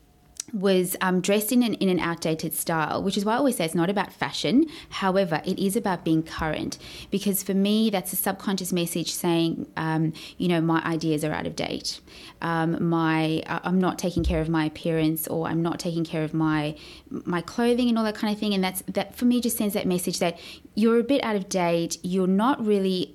was 0.52 0.96
um, 1.00 1.20
dressed 1.20 1.52
in 1.52 1.62
an, 1.62 1.74
in 1.74 1.88
an 1.88 1.98
outdated 1.98 2.52
style, 2.52 3.02
which 3.02 3.16
is 3.16 3.24
why 3.24 3.34
I 3.34 3.36
always 3.36 3.56
say 3.56 3.64
it's 3.64 3.74
not 3.74 3.90
about 3.90 4.12
fashion. 4.12 4.66
However, 4.90 5.42
it 5.44 5.58
is 5.58 5.76
about 5.76 6.04
being 6.04 6.22
current 6.22 6.78
because 7.10 7.42
for 7.42 7.54
me, 7.54 7.90
that's 7.90 8.12
a 8.12 8.16
subconscious 8.16 8.72
message 8.72 9.12
saying, 9.12 9.66
um, 9.76 10.12
you 10.38 10.48
know, 10.48 10.60
my 10.60 10.82
ideas 10.84 11.24
are 11.24 11.32
out 11.32 11.46
of 11.46 11.56
date. 11.56 12.00
Um, 12.42 12.88
my 12.88 13.42
I'm 13.46 13.80
not 13.80 13.98
taking 13.98 14.24
care 14.24 14.40
of 14.40 14.48
my 14.48 14.66
appearance, 14.66 15.26
or 15.28 15.46
I'm 15.46 15.62
not 15.62 15.78
taking 15.78 16.04
care 16.04 16.24
of 16.24 16.34
my 16.34 16.76
my 17.10 17.40
clothing 17.40 17.88
and 17.88 17.96
all 17.96 18.04
that 18.04 18.14
kind 18.14 18.32
of 18.32 18.38
thing. 18.38 18.54
And 18.54 18.62
that's 18.62 18.82
that 18.88 19.14
for 19.14 19.24
me 19.24 19.40
just 19.40 19.56
sends 19.56 19.74
that 19.74 19.86
message 19.86 20.18
that 20.18 20.38
you're 20.74 20.98
a 20.98 21.04
bit 21.04 21.22
out 21.24 21.36
of 21.36 21.48
date. 21.48 21.98
You're 22.02 22.26
not 22.26 22.64
really 22.64 23.10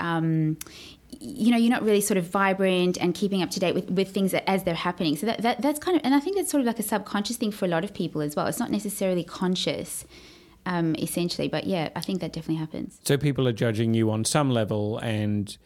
you 1.20 1.52
know 1.52 1.58
you're 1.58 1.70
not 1.70 1.84
really 1.84 2.02
sort 2.02 2.18
of 2.18 2.26
vibrant 2.26 2.98
and 2.98 3.14
keeping 3.14 3.42
up 3.42 3.50
to 3.52 3.60
date 3.60 3.76
with, 3.76 3.90
with 3.90 4.10
things 4.14 4.34
as 4.34 4.64
they're 4.64 4.74
happening 4.74 5.18
so 5.18 5.26
that, 5.26 5.42
that 5.42 5.62
that's 5.62 5.80
kind 5.80 5.98
of 5.98 6.02
and 6.06 6.16
i 6.16 6.20
think 6.20 6.38
that's 6.38 6.50
sort 6.50 6.62
of 6.62 6.68
like 6.68 6.80
a 6.80 6.84
subconscious 6.84 7.38
thing 7.38 7.52
for 7.52 7.66
a 7.66 7.68
lot 7.68 7.84
of 7.84 7.94
people 7.94 8.22
as 8.22 8.36
well 8.36 8.48
it's 8.48 8.60
not 8.60 8.72
necessarily 8.72 9.24
conscious 9.24 10.06
um, 10.66 10.96
essentially 10.96 11.48
but 11.48 11.66
yeah 11.66 11.90
i 11.96 12.02
think 12.02 12.22
that 12.22 12.32
definitely 12.32 12.56
happens 12.56 13.00
So 13.04 13.18
people 13.18 13.48
are 13.48 13.54
judging 13.54 13.94
you 13.94 14.12
on 14.12 14.24
some 14.26 14.50
level, 14.52 14.98
and 15.00 15.58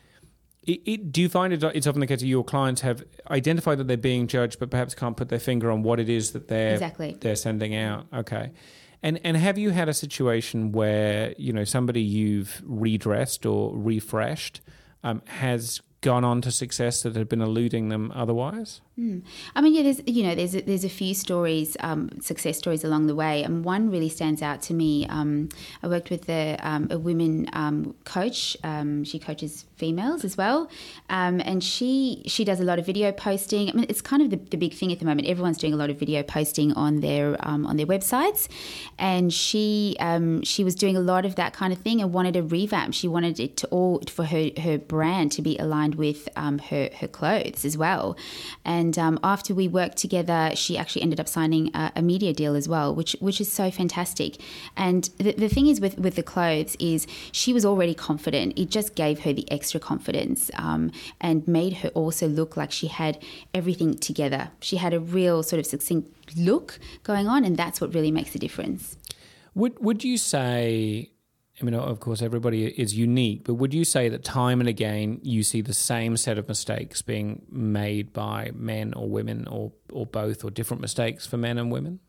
it, 0.66 0.82
it, 0.86 1.12
do 1.12 1.22
you 1.22 1.30
find 1.30 1.52
it, 1.52 1.62
it's 1.76 1.88
often 1.88 2.00
the 2.00 2.08
case 2.08 2.22
that 2.22 2.28
your 2.28 2.44
clients 2.44 2.82
have 2.82 3.04
identified 3.30 3.80
that 3.80 3.88
they're 3.88 3.98
being 3.98 4.28
judged, 4.28 4.60
but 4.60 4.70
perhaps 4.70 4.96
can't 4.96 5.18
put 5.18 5.28
their 5.30 5.40
finger 5.40 5.70
on 5.72 5.84
what 5.84 6.00
it 6.00 6.10
is 6.10 6.32
that 6.32 6.48
they're 6.48 6.74
Exactly. 6.74 7.18
they're 7.20 7.36
sending 7.36 7.76
out. 7.76 8.06
Okay, 8.14 8.52
and 9.02 9.20
and 9.26 9.36
have 9.36 9.58
you 9.58 9.72
had 9.72 9.90
a 9.90 9.94
situation 9.94 10.72
where 10.72 11.34
you 11.38 11.52
know 11.52 11.66
somebody 11.66 12.02
you've 12.02 12.62
redressed 12.66 13.46
or 13.46 13.76
refreshed 13.76 14.62
um, 15.04 15.22
has 15.26 15.82
gone 16.02 16.24
on 16.24 16.42
to 16.42 16.52
success 16.52 17.02
that 17.04 17.16
had 17.16 17.30
been 17.30 17.42
eluding 17.42 17.90
them 17.90 18.12
otherwise? 18.14 18.82
Mm. 19.00 19.24
I 19.56 19.62
mean, 19.62 19.74
yeah, 19.74 19.82
there's 19.82 20.02
you 20.06 20.22
know, 20.22 20.36
there's 20.36 20.54
a, 20.54 20.62
there's 20.62 20.84
a 20.84 20.90
few 20.90 21.16
stories, 21.16 21.76
um, 21.80 22.12
success 22.22 22.60
stories 22.60 22.84
along 22.84 23.08
the 23.08 23.16
way, 23.16 23.42
and 23.42 23.66
one 23.66 23.90
really 23.90 24.10
stands 24.10 24.44
out 24.44 24.62
to 24.64 24.74
me. 24.76 25.08
Um, 25.08 25.50
I 25.82 25.88
worked 25.88 26.12
with 26.12 26.30
a, 26.30 26.58
um, 26.62 26.88
a 26.92 27.00
women 27.00 27.50
um, 27.54 27.96
coach. 28.06 28.56
Um, 28.64 29.04
she 29.04 29.18
coaches 29.18 29.66
females 29.78 30.24
as 30.24 30.38
well, 30.38 30.70
um, 31.10 31.42
and 31.44 31.64
she 31.64 32.22
she 32.28 32.46
does 32.46 32.60
a 32.60 32.64
lot 32.64 32.78
of 32.78 32.86
video 32.86 33.12
posting. 33.12 33.68
I 33.68 33.74
mean, 33.74 33.88
it's 33.90 34.00
kind 34.00 34.22
of 34.22 34.30
the, 34.30 34.36
the 34.36 34.58
big 34.58 34.76
thing 34.76 34.92
at 34.92 35.00
the 35.00 35.06
moment. 35.06 35.28
Everyone's 35.28 35.58
doing 35.58 35.74
a 35.74 35.78
lot 35.78 35.90
of 35.90 35.98
video 35.98 36.22
posting 36.22 36.72
on 36.74 37.00
their 37.00 37.36
on 37.44 37.78
their 37.78 37.88
websites, 37.88 38.48
and 39.00 39.34
she 39.34 39.98
she 40.44 40.64
was 40.64 40.76
doing 40.76 40.96
a 40.96 41.02
lot 41.02 41.26
of 41.26 41.34
that 41.36 41.54
kind 41.54 41.74
of 41.74 41.80
thing 41.80 42.00
and 42.00 42.14
wanted 42.14 42.36
a 42.36 42.44
revamp. 42.44 42.94
She 42.94 43.08
wanted 43.08 43.40
it 43.40 43.58
to 43.58 43.68
all 43.70 44.04
for 44.08 44.26
her 44.26 44.52
her 44.62 44.78
brand 44.78 45.32
to 45.32 45.42
be 45.42 45.58
aligned 45.58 45.96
with 45.96 46.30
her 46.36 46.90
her 47.00 47.08
clothes 47.08 47.66
as 47.66 47.76
well, 47.76 48.16
and 48.64 48.83
and 48.84 49.00
um, 49.00 49.18
after 49.24 49.56
we 49.56 49.70
worked 49.70 49.96
together, 49.98 50.52
she 50.56 50.78
actually 50.78 51.04
ended 51.04 51.18
up 51.18 51.30
signing 51.30 51.72
a, 51.74 51.94
a, 51.96 52.02
media 52.02 52.34
deal 52.34 52.54
as 52.54 52.68
well, 52.68 52.94
which 52.94 53.16
which 53.22 53.40
is 53.40 53.50
so 53.50 53.72
fantastic. 53.72 54.42
And 54.76 55.10
the, 55.20 55.32
the 55.32 55.48
thing 55.48 55.68
is 55.68 55.80
with 55.80 55.98
with 55.98 56.16
the 56.16 56.24
clothes 56.24 56.76
is 56.82 57.08
she 57.32 57.54
was 57.54 57.64
already 57.64 57.94
confident. 57.94 58.60
It 58.60 58.70
just 58.70 58.96
gave 58.96 59.22
her 59.22 59.32
the 59.32 59.50
extra 59.50 59.80
confidence 59.80 60.52
um, 60.56 60.92
and 61.22 61.48
made 61.48 61.76
her 61.76 61.90
also 62.02 62.28
look 62.28 62.58
like 62.58 62.74
she 62.74 62.88
had 62.88 63.24
everything 63.54 63.98
together. 63.98 64.52
She 64.60 64.76
had 64.76 64.94
a 64.94 65.00
real 65.00 65.44
sort 65.44 65.62
of 65.62 65.66
succinct 65.66 66.36
look 66.36 66.78
going 67.04 67.28
on, 67.30 67.46
and 67.46 67.56
that's 67.56 67.80
what 67.80 67.94
really 67.94 68.12
makes 68.12 68.36
a 68.36 68.40
difference. 68.40 68.98
Would 69.56 69.80
Would 69.80 70.04
you 70.04 70.18
say 70.18 71.13
I 71.62 71.66
mean, 71.66 71.76
of 71.76 72.00
course, 72.00 72.22
everybody 72.22 72.66
is 72.66 72.96
unique, 72.96 73.44
but 73.44 73.56
would 73.56 73.74
you 73.74 73.86
say 73.86 74.10
that 74.10 74.24
time 74.24 74.60
and 74.60 74.68
again 74.68 75.20
you 75.22 75.44
see 75.44 75.62
the 75.62 75.74
same 75.74 76.18
set 76.18 76.40
of 76.40 76.48
mistakes 76.48 77.04
being 77.04 77.44
made 77.50 78.12
by 78.12 78.52
men 78.56 78.94
or 78.96 79.08
women 79.08 79.48
or, 79.48 79.72
or 79.92 80.08
both, 80.08 80.44
or 80.44 80.50
different 80.50 80.82
mistakes 80.82 81.28
for 81.28 81.38
men 81.38 81.60
and 81.60 81.72
women? 81.72 82.00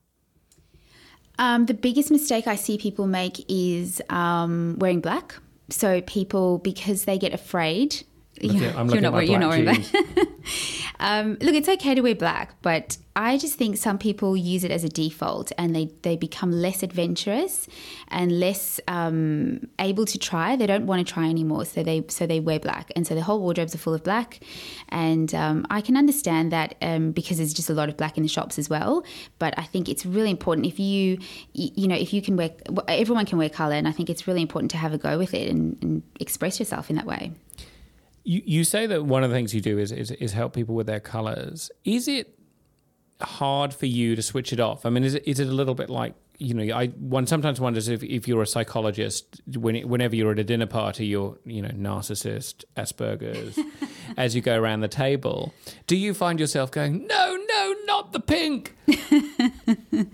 Um, 1.38 1.66
the 1.66 1.74
biggest 1.74 2.11
mistake 2.11 2.46
I 2.46 2.57
see 2.57 2.78
people 2.78 3.07
make 3.07 3.44
is 3.50 4.00
um, 4.09 4.76
wearing 4.78 5.00
black. 5.00 5.35
So 5.68 6.00
people, 6.02 6.59
because 6.59 7.04
they 7.04 7.18
get 7.18 7.35
afraid. 7.35 8.02
Look 8.40 8.62
at, 8.62 8.76
I'm 8.76 8.88
you're 8.88 9.00
not, 9.00 9.26
you're 9.26 9.38
black 9.38 9.83
um, 11.00 11.37
look, 11.40 11.54
it's 11.54 11.68
okay 11.68 11.94
to 11.94 12.00
wear 12.00 12.14
black, 12.14 12.54
but 12.62 12.98
I 13.16 13.38
just 13.38 13.57
think 13.57 13.76
some 13.76 13.98
people 13.98 14.37
use 14.37 14.64
it 14.64 14.72
as 14.72 14.83
a 14.83 14.88
default 14.88 15.52
and 15.57 15.74
they, 15.74 15.90
they 16.02 16.16
become 16.16 16.50
less 16.50 16.83
adventurous 16.83 17.68
and 18.09 18.40
less 18.40 18.80
um, 18.88 19.68
able 19.78 20.04
to 20.07 20.18
try. 20.18 20.57
They 20.57 20.66
don't 20.66 20.87
want 20.87 21.07
to 21.07 21.12
try 21.12 21.28
anymore, 21.28 21.64
so 21.64 21.83
they 21.83 22.04
so 22.09 22.26
they 22.26 22.40
wear 22.40 22.59
black, 22.59 22.90
and 22.96 23.07
so 23.07 23.14
the 23.14 23.22
whole 23.22 23.40
wardrobes 23.40 23.74
are 23.74 23.78
full 23.78 23.94
of 23.94 24.02
black. 24.02 24.40
And 24.88 25.33
um, 25.35 25.66
I 25.70 25.80
can 25.80 25.96
understand 25.96 26.50
that 26.52 26.74
um, 26.83 27.12
because 27.12 27.38
there's 27.38 27.54
just 27.54 27.70
a 27.70 27.74
lot 27.74 27.88
of 27.88 27.96
black 27.96 28.16
in 28.16 28.22
the 28.22 28.28
shops 28.28 28.59
as 28.59 28.68
well. 28.68 29.04
But 29.38 29.54
I 29.57 29.62
think 29.62 29.88
it's 29.88 30.04
really 30.04 30.30
important 30.30 30.66
if 30.66 30.80
you 30.80 31.18
you 31.52 31.87
know 31.87 31.96
if 31.96 32.12
you 32.12 32.20
can 32.20 32.37
wear 32.37 32.50
everyone 32.88 33.26
can 33.26 33.38
wear 33.38 33.48
color, 33.48 33.74
and 33.74 33.87
I 33.87 33.92
think 33.92 34.11
it's 34.11 34.26
really 34.26 34.42
important 34.42 34.72
to 34.72 34.76
have 34.76 34.92
a 34.92 34.98
go 34.98 35.18
with 35.18 35.35
it 35.35 35.48
and, 35.48 35.78
and 35.83 36.02
express 36.18 36.59
yourself 36.59 36.90
in 36.90 36.96
that 36.96 37.07
way. 37.07 37.33
You, 38.25 38.43
you 38.45 38.65
say 38.65 38.87
that 38.87 39.05
one 39.05 39.23
of 39.23 39.31
the 39.31 39.37
things 39.37 39.55
you 39.55 39.61
do 39.61 39.79
is, 39.79 39.93
is, 39.93 40.11
is 40.13 40.33
help 40.33 40.55
people 40.55 40.75
with 40.75 40.87
their 40.87 41.01
colors. 41.01 41.71
Is 41.85 42.09
it 42.09 42.39
hard 43.21 43.75
for 43.75 43.87
you 43.87 44.17
to 44.17 44.23
switch 44.23 44.53
it 44.53 44.61
off? 44.61 44.87
I 44.87 44.91
mean, 44.91 45.05
is 45.05 45.15
it, 45.15 45.25
is 45.27 45.41
it 45.41 45.49
a 45.49 45.53
little 45.53 45.75
bit 45.75 45.91
like 45.91 46.15
you 46.39 46.55
know, 46.55 46.75
I 46.75 46.89
one 46.89 47.27
sometimes 47.27 47.61
wonders 47.61 47.89
if, 47.89 48.03
if 48.03 48.27
you're 48.27 48.43
a 48.43 48.47
psychologist, 48.47 49.41
when, 49.57 49.89
whenever 49.89 50.17
you're 50.17 50.33
at 50.33 50.39
a 50.39 50.45
dinner 50.45 50.67
party, 50.67 51.07
you're 51.07 51.39
you 51.45 51.63
know 51.63 51.69
narcissist, 51.69 52.65
Asperger's, 52.77 53.59
as 54.17 54.35
you 54.35 54.43
go 54.43 54.59
around 54.59 54.81
the 54.81 54.89
table, 54.89 55.55
do 55.87 55.97
you 55.97 56.15
find 56.15 56.41
yourself 56.41 56.71
going, 56.71 57.07
no, 57.07 57.39
no, 57.49 57.75
not 57.87 58.13
the 58.13 58.21
pink? 58.21 58.77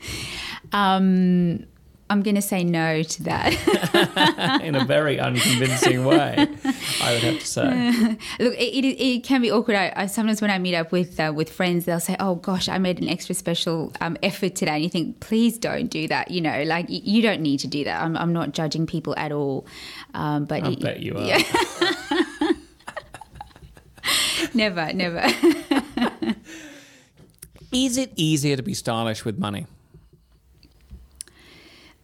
um, 0.73 1.65
I'm 2.11 2.23
going 2.23 2.35
to 2.35 2.43
say 2.43 2.65
no 2.65 3.05
to 3.05 3.23
that. 3.23 4.61
In 4.65 4.75
a 4.75 4.85
very 4.85 5.21
unconvincing 5.21 6.05
way, 6.05 6.35
I 7.01 7.13
would 7.13 7.23
have 7.23 7.39
to 7.39 7.47
say. 7.47 7.93
Look, 8.41 8.55
it, 8.55 8.85
it, 8.85 9.01
it 9.01 9.23
can 9.23 9.41
be 9.41 9.51
awkward. 9.53 9.77
I, 9.77 9.93
I, 9.95 10.07
sometimes 10.07 10.43
when 10.43 10.51
I 10.51 10.59
meet 10.59 10.75
up 10.75 10.91
with 10.91 11.21
uh, 11.21 11.33
with 11.35 11.49
friends, 11.51 11.85
they'll 11.85 12.01
say, 12.01 12.17
"Oh 12.19 12.35
gosh, 12.35 12.69
I 12.69 12.79
made 12.79 13.01
an 13.01 13.09
extra 13.09 13.33
special 13.35 13.93
um, 14.01 14.17
effort 14.25 14.57
today," 14.57 14.73
and 14.73 14.83
you 14.83 14.91
think, 14.91 15.21
"Please 15.21 15.57
don't 15.57 15.87
do 15.87 16.09
that." 16.09 16.33
You 16.33 16.41
know, 16.41 16.65
like 16.65 16.87
you 16.89 17.23
don't 17.23 17.41
need 17.41 17.61
to 17.61 17.69
do 17.69 17.85
that. 17.85 18.03
I'm, 18.03 18.17
I'm 18.17 18.33
not 18.33 18.53
judging 18.53 18.87
people 18.87 19.15
at 19.17 19.31
all. 19.31 19.67
Um, 20.13 20.47
but 20.47 20.65
I 20.65 20.75
bet 20.75 21.01
you 21.01 21.17
are. 21.17 21.23
Yeah. 21.23 21.43
never, 24.55 24.93
never. 24.93 25.25
Is 27.73 27.97
it 27.97 28.13
easier 28.17 28.57
to 28.57 28.65
be 28.65 28.75
stylish 28.75 29.25
with 29.25 29.39
money? 29.39 29.67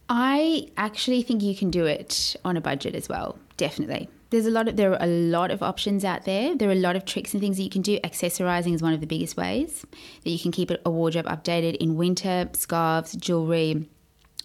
I 0.09 0.69
actually 0.77 1.21
think 1.21 1.41
you 1.41 1.55
can 1.55 1.69
do 1.69 1.85
it 1.85 2.35
on 2.45 2.55
a 2.57 2.61
budget 2.61 2.95
as 2.95 3.09
well. 3.09 3.37
Definitely. 3.57 4.09
There's 4.29 4.45
a 4.45 4.51
lot 4.51 4.67
of 4.67 4.75
there 4.75 4.91
are 4.91 5.01
a 5.01 5.07
lot 5.07 5.51
of 5.51 5.63
options 5.63 6.03
out 6.03 6.25
there. 6.25 6.55
There 6.55 6.69
are 6.69 6.73
a 6.73 6.75
lot 6.75 6.95
of 6.95 7.05
tricks 7.05 7.33
and 7.33 7.41
things 7.41 7.57
that 7.57 7.63
you 7.63 7.69
can 7.69 7.81
do. 7.81 7.99
Accessorizing 7.99 8.73
is 8.73 8.81
one 8.81 8.93
of 8.93 8.99
the 8.99 9.07
biggest 9.07 9.37
ways 9.37 9.85
that 10.23 10.29
you 10.29 10.39
can 10.39 10.51
keep 10.51 10.71
a 10.85 10.89
wardrobe 10.89 11.25
updated 11.25 11.77
in 11.77 11.95
winter, 11.95 12.49
scarves, 12.53 13.13
jewelry, 13.13 13.87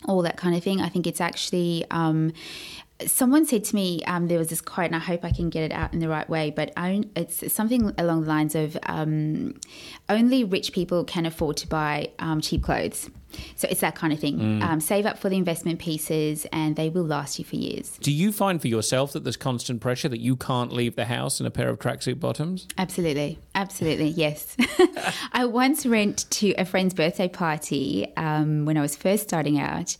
all 0.07 0.23
that 0.23 0.37
kind 0.37 0.55
of 0.55 0.63
thing. 0.63 0.81
I 0.81 0.89
think 0.89 1.07
it's 1.07 1.21
actually 1.21 1.85
um, 1.91 2.33
someone 3.07 3.45
said 3.45 3.65
to 3.65 3.75
me 3.75 4.03
um, 4.05 4.29
there 4.29 4.39
was 4.39 4.49
this 4.49 4.61
quote 4.61 4.87
and 4.87 4.97
i 4.97 4.99
hope 4.99 5.25
i 5.25 5.31
can 5.31 5.51
get 5.51 5.63
it 5.63 5.73
out 5.73 5.93
in 5.93 5.99
the 5.99 6.09
right 6.09 6.29
way 6.29 6.51
but 6.51 6.73
it's 7.17 7.53
something 7.53 7.93
along 7.99 8.23
the 8.23 8.29
lines 8.29 8.55
of 8.55 8.77
um, 8.85 9.55
only 10.09 10.45
rich 10.45 10.73
people 10.73 11.05
can 11.05 11.27
afford 11.27 11.57
to 11.57 11.67
buy 11.67 12.09
um, 12.19 12.41
cheap 12.41 12.63
clothes 12.63 13.11
so 13.57 13.69
it's 13.71 13.81
that 13.81 13.95
kind 13.95 14.13
of 14.13 14.19
thing. 14.19 14.39
Mm. 14.39 14.63
Um, 14.63 14.81
save 14.81 15.07
up 15.07 15.19
for 15.19 15.29
the 15.29 15.37
investment 15.37 15.79
pieces, 15.79 16.47
and 16.53 16.77
they 16.77 16.89
will 16.89 17.05
last 17.05 17.39
you 17.39 17.45
for 17.45 17.57
years. 17.57 17.99
Do 18.01 18.13
you 18.13 18.33
find 18.33 18.61
for 18.61 18.69
yourself 18.69 19.13
that 19.13 19.25
there's 19.25 19.37
constant 19.37 19.81
pressure 19.81 20.09
that 20.09 20.21
you 20.21 20.37
can't 20.37 20.73
leave 20.73 20.97
the 20.97 21.07
house 21.07 21.41
in 21.41 21.47
a 21.47 21.51
pair 21.51 21.69
of 21.69 21.79
tracksuit 21.79 22.21
bottoms? 22.21 22.67
Absolutely, 22.79 23.39
absolutely, 23.55 24.09
yes. 24.09 24.57
I 25.33 25.45
once 25.45 25.85
went 25.85 26.31
to 26.31 26.53
a 26.53 26.65
friend's 26.65 26.95
birthday 26.95 27.29
party 27.29 28.13
um, 28.17 28.65
when 28.65 28.77
I 28.77 28.81
was 28.81 28.97
first 28.97 29.25
starting 29.25 29.59
out, 29.59 29.97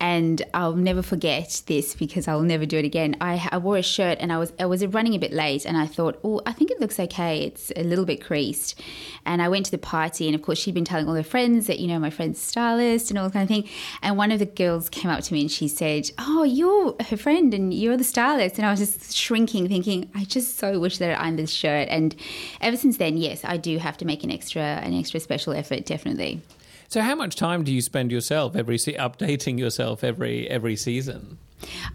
and 0.00 0.42
I'll 0.54 0.76
never 0.76 1.02
forget 1.02 1.62
this 1.66 1.94
because 1.94 2.28
I'll 2.28 2.42
never 2.42 2.66
do 2.66 2.78
it 2.78 2.84
again. 2.84 3.16
I, 3.20 3.48
I 3.50 3.58
wore 3.58 3.78
a 3.78 3.82
shirt, 3.82 4.18
and 4.20 4.32
I 4.32 4.38
was 4.38 4.52
I 4.58 4.66
was 4.66 4.84
running 4.86 5.14
a 5.14 5.18
bit 5.18 5.32
late, 5.32 5.64
and 5.64 5.76
I 5.76 5.86
thought, 5.86 6.18
oh, 6.24 6.40
I 6.46 6.52
think 6.52 6.70
it 6.70 6.80
looks 6.80 6.98
okay. 7.00 7.44
It's 7.44 7.72
a 7.76 7.84
little 7.84 8.04
bit 8.04 8.22
creased, 8.24 8.80
and 9.24 9.42
I 9.42 9.48
went 9.48 9.66
to 9.66 9.70
the 9.70 9.78
party, 9.78 10.26
and 10.26 10.34
of 10.34 10.42
course 10.42 10.58
she'd 10.58 10.74
been 10.74 10.84
telling 10.84 11.08
all 11.08 11.14
her 11.14 11.22
friends 11.22 11.66
that 11.66 11.78
you 11.78 11.86
know 11.86 11.98
my 11.98 12.10
friend's 12.10 12.40
style 12.40 12.75
stylist 12.76 13.10
and 13.10 13.18
all 13.18 13.30
kind 13.30 13.42
of 13.42 13.48
thing. 13.48 13.68
And 14.02 14.16
one 14.16 14.30
of 14.30 14.38
the 14.38 14.46
girls 14.46 14.88
came 14.88 15.10
up 15.10 15.22
to 15.24 15.32
me 15.32 15.42
and 15.42 15.50
she 15.50 15.68
said, 15.68 16.10
Oh, 16.18 16.44
you're 16.44 16.94
her 17.08 17.16
friend 17.16 17.52
and 17.54 17.72
you're 17.72 17.96
the 17.96 18.04
stylist. 18.04 18.58
And 18.58 18.66
I 18.66 18.70
was 18.70 18.80
just 18.80 19.16
shrinking, 19.16 19.68
thinking, 19.68 20.10
I 20.14 20.24
just 20.24 20.58
so 20.58 20.78
wish 20.78 20.98
that 20.98 21.20
I'm 21.20 21.36
this 21.36 21.50
shirt. 21.52 21.88
And 21.88 22.14
ever 22.60 22.76
since 22.76 22.98
then, 22.98 23.16
yes, 23.16 23.44
I 23.44 23.56
do 23.56 23.78
have 23.78 23.96
to 23.98 24.04
make 24.04 24.24
an 24.24 24.30
extra 24.30 24.62
an 24.62 24.94
extra 24.94 25.20
special 25.20 25.52
effort, 25.52 25.86
definitely. 25.86 26.42
So, 26.88 27.00
how 27.00 27.16
much 27.16 27.34
time 27.34 27.64
do 27.64 27.72
you 27.72 27.82
spend 27.82 28.12
yourself 28.12 28.54
every 28.54 28.78
se- 28.78 28.94
updating 28.94 29.58
yourself 29.58 30.04
every 30.04 30.48
every 30.48 30.76
season? 30.76 31.38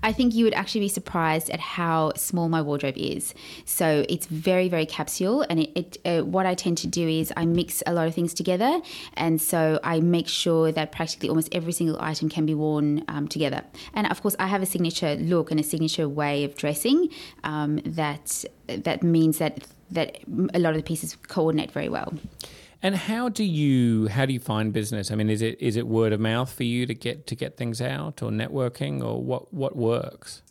I 0.03 0.11
think 0.11 0.33
you 0.33 0.43
would 0.45 0.53
actually 0.53 0.81
be 0.81 0.89
surprised 0.89 1.49
at 1.49 1.59
how 1.59 2.13
small 2.15 2.49
my 2.49 2.61
wardrobe 2.61 2.97
is. 2.97 3.33
So 3.65 4.05
it's 4.09 4.25
very, 4.25 4.69
very 4.69 4.85
capsule. 4.85 5.45
And 5.49 5.59
it, 5.59 5.71
it 5.75 5.97
uh, 6.05 6.25
what 6.25 6.45
I 6.45 6.55
tend 6.55 6.77
to 6.79 6.87
do 6.87 7.07
is 7.07 7.31
I 7.37 7.45
mix 7.45 7.83
a 7.85 7.93
lot 7.93 8.07
of 8.07 8.15
things 8.15 8.33
together. 8.33 8.81
And 9.13 9.41
so 9.41 9.79
I 9.83 9.99
make 9.99 10.27
sure 10.27 10.71
that 10.71 10.91
practically 10.91 11.29
almost 11.29 11.49
every 11.51 11.73
single 11.73 11.97
item 12.01 12.29
can 12.29 12.45
be 12.45 12.55
worn 12.55 13.03
um, 13.07 13.27
together. 13.27 13.63
And 13.93 14.09
of 14.09 14.21
course, 14.21 14.35
I 14.39 14.47
have 14.47 14.61
a 14.61 14.65
signature 14.65 15.15
look 15.15 15.51
and 15.51 15.59
a 15.59 15.63
signature 15.63 16.07
way 16.07 16.43
of 16.43 16.55
dressing 16.55 17.09
um, 17.43 17.77
that 17.85 18.45
that 18.67 19.03
means 19.03 19.37
that 19.39 19.67
that 19.91 20.19
a 20.53 20.59
lot 20.59 20.71
of 20.71 20.77
the 20.77 20.83
pieces 20.83 21.17
coordinate 21.27 21.71
very 21.71 21.89
well. 21.89 22.13
And 22.83 22.95
how 22.95 23.29
do 23.29 23.43
you 23.43 24.07
how 24.07 24.25
do 24.25 24.33
you 24.33 24.39
find 24.39 24.73
business? 24.73 25.11
I 25.11 25.15
mean, 25.15 25.29
is 25.29 25.41
it 25.41 25.61
is 25.61 25.75
it 25.75 25.87
word 25.87 26.13
of 26.13 26.19
mouth 26.19 26.51
for 26.51 26.63
you 26.63 26.85
to 26.85 26.93
get 26.93 27.27
to 27.27 27.35
get 27.35 27.55
things 27.55 27.81
out, 27.81 28.21
or 28.23 28.31
networking, 28.31 29.03
or 29.03 29.21
what 29.21 29.53
what 29.53 29.75
works? 29.75 30.41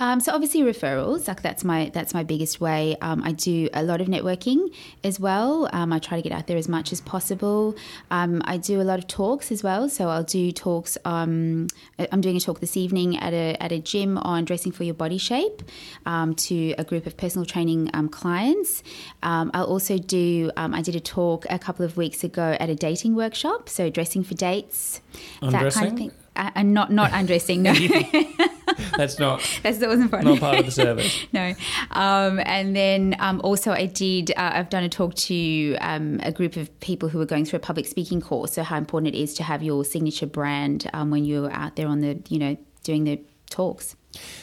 Um, 0.00 0.18
so 0.18 0.32
obviously 0.32 0.62
referrals, 0.62 1.28
like 1.28 1.40
that's 1.40 1.62
my 1.62 1.90
that's 1.94 2.12
my 2.14 2.24
biggest 2.24 2.60
way. 2.60 2.96
Um, 3.00 3.22
I 3.22 3.32
do 3.32 3.68
a 3.72 3.82
lot 3.82 4.00
of 4.00 4.08
networking 4.08 4.74
as 5.04 5.20
well. 5.20 5.68
Um, 5.72 5.92
I 5.92 6.00
try 6.00 6.20
to 6.20 6.22
get 6.22 6.32
out 6.36 6.48
there 6.48 6.56
as 6.56 6.68
much 6.68 6.92
as 6.92 7.00
possible. 7.00 7.76
Um, 8.10 8.42
I 8.44 8.56
do 8.56 8.80
a 8.80 8.82
lot 8.82 8.98
of 8.98 9.06
talks 9.06 9.52
as 9.52 9.62
well. 9.62 9.88
So 9.88 10.08
I'll 10.08 10.24
do 10.24 10.50
talks. 10.50 10.98
Um, 11.04 11.68
I'm 12.10 12.20
doing 12.20 12.36
a 12.36 12.40
talk 12.40 12.58
this 12.58 12.76
evening 12.76 13.18
at 13.18 13.32
a 13.32 13.56
at 13.62 13.70
a 13.70 13.78
gym 13.78 14.18
on 14.18 14.44
dressing 14.44 14.72
for 14.72 14.82
your 14.82 14.94
body 14.94 15.18
shape 15.18 15.62
um, 16.06 16.34
to 16.34 16.74
a 16.76 16.84
group 16.84 17.06
of 17.06 17.16
personal 17.16 17.46
training 17.46 17.88
clients. 18.10 18.82
I'll 19.22 19.64
also 19.64 19.98
do. 19.98 20.50
I 20.56 20.82
did 20.82 20.96
a 20.96 21.00
talk 21.00 21.46
a 21.48 21.58
couple 21.58 21.84
of 21.84 21.96
weeks 21.96 22.24
ago 22.24 22.56
at 22.58 22.68
a 22.68 22.74
dating 22.74 23.14
workshop. 23.14 23.68
So 23.68 23.90
dressing 23.90 24.24
for 24.24 24.34
dates, 24.34 25.00
Undressing? 25.40 25.62
that 25.62 25.72
kind 25.72 25.92
of 25.92 25.98
thing 25.98 26.12
and 26.36 26.74
not 26.74 26.92
not 26.92 27.10
undressing. 27.12 27.62
No. 27.62 27.74
That's 28.96 29.18
not. 29.18 29.40
That's 29.62 29.78
that 29.78 29.88
wasn't 29.88 30.10
fun. 30.10 30.24
Not 30.24 30.40
part 30.40 30.58
of 30.58 30.66
the 30.66 30.72
service. 30.72 31.26
no. 31.32 31.54
Um, 31.90 32.40
and 32.44 32.74
then 32.74 33.16
um, 33.18 33.40
also 33.44 33.72
I 33.72 33.86
did. 33.86 34.30
Uh, 34.32 34.52
I've 34.54 34.70
done 34.70 34.84
a 34.84 34.88
talk 34.88 35.14
to 35.14 35.76
um, 35.80 36.20
a 36.22 36.32
group 36.32 36.56
of 36.56 36.78
people 36.80 37.08
who 37.08 37.20
are 37.20 37.26
going 37.26 37.44
through 37.44 37.58
a 37.58 37.60
public 37.60 37.86
speaking 37.86 38.20
course. 38.20 38.52
So 38.52 38.62
how 38.62 38.76
important 38.76 39.14
it 39.14 39.18
is 39.18 39.34
to 39.34 39.42
have 39.42 39.62
your 39.62 39.84
signature 39.84 40.26
brand 40.26 40.88
um, 40.92 41.10
when 41.10 41.24
you're 41.24 41.50
out 41.50 41.76
there 41.76 41.88
on 41.88 42.00
the 42.00 42.22
you 42.28 42.38
know 42.38 42.56
doing 42.82 43.04
the 43.04 43.20
talks. 43.50 43.96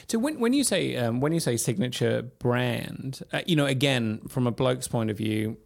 So 0.07 0.19
when 0.19 0.39
when 0.39 0.53
you 0.53 0.63
say 0.63 0.95
um, 0.97 1.21
when 1.21 1.33
you 1.33 1.39
say 1.39 1.57
signature 1.57 2.21
brand, 2.21 3.21
uh, 3.31 3.41
you 3.45 3.55
know, 3.55 3.65
again 3.65 4.21
from 4.27 4.47
a 4.47 4.51
bloke's 4.51 4.87
point 4.87 5.09
of 5.09 5.17
view, 5.17 5.57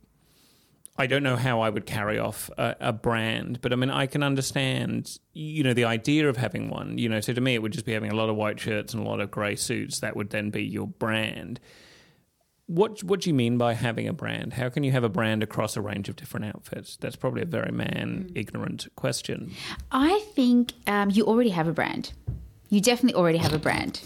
I 0.97 1.07
don't 1.07 1.23
know 1.23 1.35
how 1.35 1.59
I 1.59 1.69
would 1.69 1.85
carry 1.85 2.17
off 2.19 2.49
a, 2.57 2.75
a, 2.79 2.93
brand, 2.93 3.59
but 3.61 3.73
I 3.73 3.75
mean, 3.75 3.89
I 3.89 4.05
can 4.05 4.23
understand, 4.23 5.19
you 5.33 5.61
know, 5.61 5.73
the 5.73 5.83
idea 5.83 6.29
of 6.29 6.37
having 6.37 6.69
one. 6.69 6.97
You 6.97 7.09
know, 7.09 7.19
so 7.19 7.33
to 7.33 7.41
me, 7.41 7.53
it 7.53 7.61
would 7.61 7.73
just 7.73 7.85
be 7.85 7.91
having 7.91 8.11
a 8.11 8.15
lot 8.15 8.29
of 8.29 8.37
white 8.37 8.59
shirts 8.59 8.93
and 8.93 9.05
a 9.05 9.09
lot 9.09 9.19
of 9.19 9.29
grey 9.29 9.57
suits. 9.57 9.99
That 9.99 10.15
would 10.15 10.29
then 10.29 10.51
be 10.51 10.63
your 10.63 10.87
brand. 10.87 11.59
What 12.67 13.03
What 13.03 13.21
do 13.21 13.29
you 13.29 13.33
mean 13.33 13.57
by 13.57 13.73
having 13.73 14.07
a 14.07 14.13
brand? 14.13 14.53
How 14.53 14.69
can 14.69 14.83
you 14.83 14.91
have 14.93 15.03
a 15.03 15.09
brand 15.09 15.43
across 15.43 15.75
a 15.75 15.81
range 15.81 16.07
of 16.07 16.15
different 16.15 16.45
outfits? 16.45 16.95
That's 16.95 17.17
probably 17.17 17.41
a 17.41 17.45
very 17.45 17.71
man 17.71 18.31
ignorant 18.33 18.87
question. 18.95 19.51
I 19.91 20.19
think 20.33 20.73
um, 20.87 21.09
you 21.09 21.25
already 21.25 21.51
have 21.51 21.67
a 21.67 21.73
brand. 21.73 22.13
You 22.69 22.79
definitely 22.81 23.19
already 23.19 23.37
have 23.37 23.53
a 23.53 23.59
brand. 23.59 24.01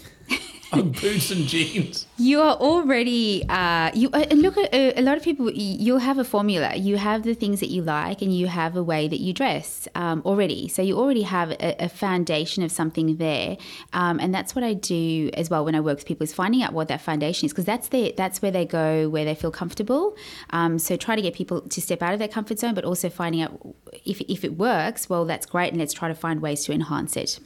boots 1.00 1.30
and 1.30 1.46
jeans. 1.46 2.06
You 2.16 2.40
are 2.40 2.54
already 2.54 3.44
uh, 3.48 3.90
you 3.92 4.08
uh, 4.12 4.26
look 4.30 4.56
at 4.56 4.72
uh, 4.72 4.92
a 4.94 5.02
lot 5.02 5.16
of 5.16 5.22
people. 5.24 5.50
You'll 5.50 5.98
have 5.98 6.18
a 6.18 6.24
formula. 6.24 6.76
You 6.76 6.96
have 6.96 7.24
the 7.24 7.34
things 7.34 7.58
that 7.60 7.70
you 7.70 7.82
like, 7.82 8.22
and 8.22 8.34
you 8.34 8.46
have 8.46 8.76
a 8.76 8.82
way 8.82 9.08
that 9.08 9.18
you 9.20 9.32
dress 9.32 9.88
um, 9.96 10.22
already. 10.24 10.68
So 10.68 10.82
you 10.82 10.96
already 10.96 11.22
have 11.22 11.50
a, 11.50 11.84
a 11.84 11.88
foundation 11.88 12.62
of 12.62 12.70
something 12.70 13.16
there, 13.16 13.56
um, 13.92 14.20
and 14.20 14.32
that's 14.32 14.54
what 14.54 14.62
I 14.62 14.74
do 14.74 15.30
as 15.34 15.50
well 15.50 15.64
when 15.64 15.74
I 15.74 15.80
work 15.80 15.96
with 15.96 16.06
people 16.06 16.24
is 16.24 16.32
finding 16.32 16.62
out 16.62 16.72
what 16.72 16.88
that 16.88 17.00
foundation 17.00 17.46
is 17.46 17.52
because 17.52 17.64
that's 17.64 17.88
the 17.88 18.14
that's 18.16 18.40
where 18.40 18.52
they 18.52 18.64
go 18.64 19.08
where 19.08 19.24
they 19.24 19.34
feel 19.34 19.50
comfortable. 19.50 20.16
Um, 20.50 20.78
so 20.78 20.96
try 20.96 21.16
to 21.16 21.22
get 21.22 21.34
people 21.34 21.62
to 21.62 21.80
step 21.80 22.00
out 22.00 22.12
of 22.12 22.20
their 22.20 22.28
comfort 22.28 22.60
zone, 22.60 22.74
but 22.74 22.84
also 22.84 23.10
finding 23.10 23.42
out 23.42 23.74
if 24.04 24.20
if 24.22 24.44
it 24.44 24.56
works. 24.56 25.08
Well, 25.10 25.24
that's 25.24 25.46
great, 25.46 25.70
and 25.70 25.78
let's 25.78 25.92
try 25.92 26.08
to 26.08 26.14
find 26.14 26.40
ways 26.40 26.64
to 26.66 26.72
enhance 26.72 27.16
it. 27.16 27.40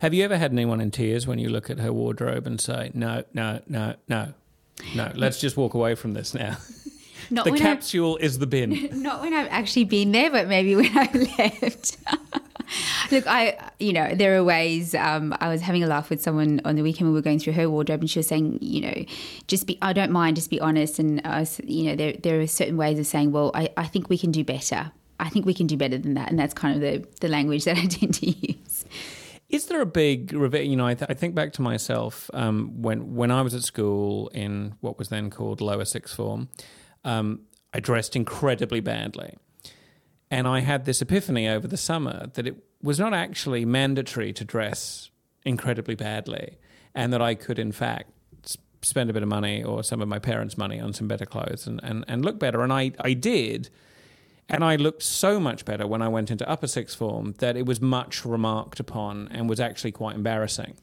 Have 0.00 0.14
you 0.14 0.24
ever 0.24 0.36
had 0.36 0.52
anyone 0.52 0.80
in 0.80 0.90
tears 0.90 1.26
when 1.26 1.38
you 1.38 1.48
look 1.48 1.70
at 1.70 1.78
her 1.78 1.92
wardrobe 1.92 2.46
and 2.46 2.60
say, 2.60 2.90
no, 2.94 3.24
no, 3.34 3.60
no, 3.68 3.94
no, 4.08 4.34
no, 4.94 5.12
let's 5.14 5.40
just 5.40 5.56
walk 5.56 5.74
away 5.74 5.94
from 5.94 6.14
this 6.14 6.34
now? 6.34 6.56
Not 7.30 7.44
the 7.44 7.52
capsule 7.52 8.16
I've, 8.18 8.24
is 8.24 8.38
the 8.38 8.46
bin. 8.46 8.88
Not 9.02 9.20
when 9.20 9.34
I've 9.34 9.48
actually 9.50 9.84
been 9.84 10.12
there, 10.12 10.30
but 10.30 10.48
maybe 10.48 10.76
when 10.76 10.96
I 10.96 11.10
left. 11.38 11.98
Look, 13.10 13.26
I, 13.26 13.70
you 13.78 13.92
know, 13.92 14.14
there 14.14 14.36
are 14.36 14.44
ways. 14.44 14.94
Um, 14.94 15.34
I 15.40 15.48
was 15.48 15.60
having 15.60 15.82
a 15.82 15.86
laugh 15.86 16.10
with 16.10 16.22
someone 16.22 16.60
on 16.64 16.76
the 16.76 16.82
weekend 16.82 17.08
we 17.08 17.14
were 17.14 17.22
going 17.22 17.38
through 17.38 17.54
her 17.54 17.68
wardrobe, 17.68 18.00
and 18.00 18.10
she 18.10 18.18
was 18.18 18.26
saying, 18.26 18.58
you 18.60 18.80
know, 18.82 19.04
just 19.46 19.66
be, 19.66 19.78
I 19.80 19.92
don't 19.92 20.12
mind, 20.12 20.36
just 20.36 20.50
be 20.50 20.60
honest. 20.60 20.98
And 20.98 21.20
I 21.24 21.40
was, 21.40 21.60
you 21.64 21.84
know, 21.84 21.96
there, 21.96 22.12
there 22.12 22.40
are 22.40 22.46
certain 22.46 22.76
ways 22.76 22.98
of 22.98 23.06
saying, 23.06 23.32
well, 23.32 23.50
I, 23.54 23.70
I 23.76 23.86
think 23.86 24.08
we 24.08 24.18
can 24.18 24.32
do 24.32 24.44
better. 24.44 24.92
I 25.20 25.28
think 25.28 25.46
we 25.46 25.54
can 25.54 25.66
do 25.66 25.76
better 25.76 25.98
than 25.98 26.14
that. 26.14 26.30
And 26.30 26.38
that's 26.38 26.54
kind 26.54 26.74
of 26.76 26.80
the, 26.80 27.08
the 27.20 27.28
language 27.28 27.64
that 27.64 27.76
I 27.76 27.86
tend 27.86 28.14
to 28.14 28.30
use. 28.30 28.57
Is 29.48 29.66
there 29.66 29.80
a 29.80 29.86
big, 29.86 30.32
you 30.32 30.76
know, 30.76 30.86
I, 30.86 30.94
th- 30.94 31.10
I 31.10 31.14
think 31.14 31.34
back 31.34 31.54
to 31.54 31.62
myself 31.62 32.30
um, 32.34 32.82
when 32.82 33.14
when 33.14 33.30
I 33.30 33.40
was 33.40 33.54
at 33.54 33.62
school 33.62 34.28
in 34.28 34.74
what 34.80 34.98
was 34.98 35.08
then 35.08 35.30
called 35.30 35.60
lower 35.60 35.86
sixth 35.86 36.14
form. 36.14 36.48
Um, 37.04 37.40
I 37.72 37.80
dressed 37.80 38.14
incredibly 38.14 38.80
badly, 38.80 39.36
and 40.30 40.46
I 40.46 40.60
had 40.60 40.84
this 40.84 41.00
epiphany 41.00 41.48
over 41.48 41.66
the 41.66 41.76
summer 41.76 42.26
that 42.34 42.46
it 42.46 42.56
was 42.82 42.98
not 42.98 43.14
actually 43.14 43.64
mandatory 43.64 44.32
to 44.34 44.44
dress 44.44 45.10
incredibly 45.44 45.94
badly, 45.94 46.58
and 46.94 47.12
that 47.12 47.22
I 47.22 47.34
could, 47.34 47.58
in 47.58 47.72
fact, 47.72 48.10
spend 48.82 49.10
a 49.10 49.12
bit 49.12 49.22
of 49.22 49.28
money 49.28 49.62
or 49.64 49.82
some 49.82 50.02
of 50.02 50.08
my 50.08 50.18
parents' 50.18 50.58
money 50.58 50.78
on 50.78 50.92
some 50.92 51.08
better 51.08 51.26
clothes 51.26 51.66
and, 51.66 51.80
and, 51.82 52.04
and 52.06 52.24
look 52.24 52.38
better. 52.38 52.62
And 52.62 52.72
I, 52.72 52.92
I 53.00 53.14
did. 53.14 53.70
And 54.48 54.64
I 54.64 54.76
looked 54.76 55.02
so 55.02 55.38
much 55.38 55.64
better 55.64 55.86
when 55.86 56.00
I 56.00 56.08
went 56.08 56.30
into 56.30 56.48
upper 56.48 56.66
sixth 56.66 56.96
form 56.96 57.34
that 57.38 57.56
it 57.56 57.66
was 57.66 57.80
much 57.80 58.24
remarked 58.24 58.80
upon 58.80 59.28
and 59.30 59.48
was 59.48 59.60
actually 59.60 59.92
quite 59.92 60.16
embarrassing. 60.16 60.76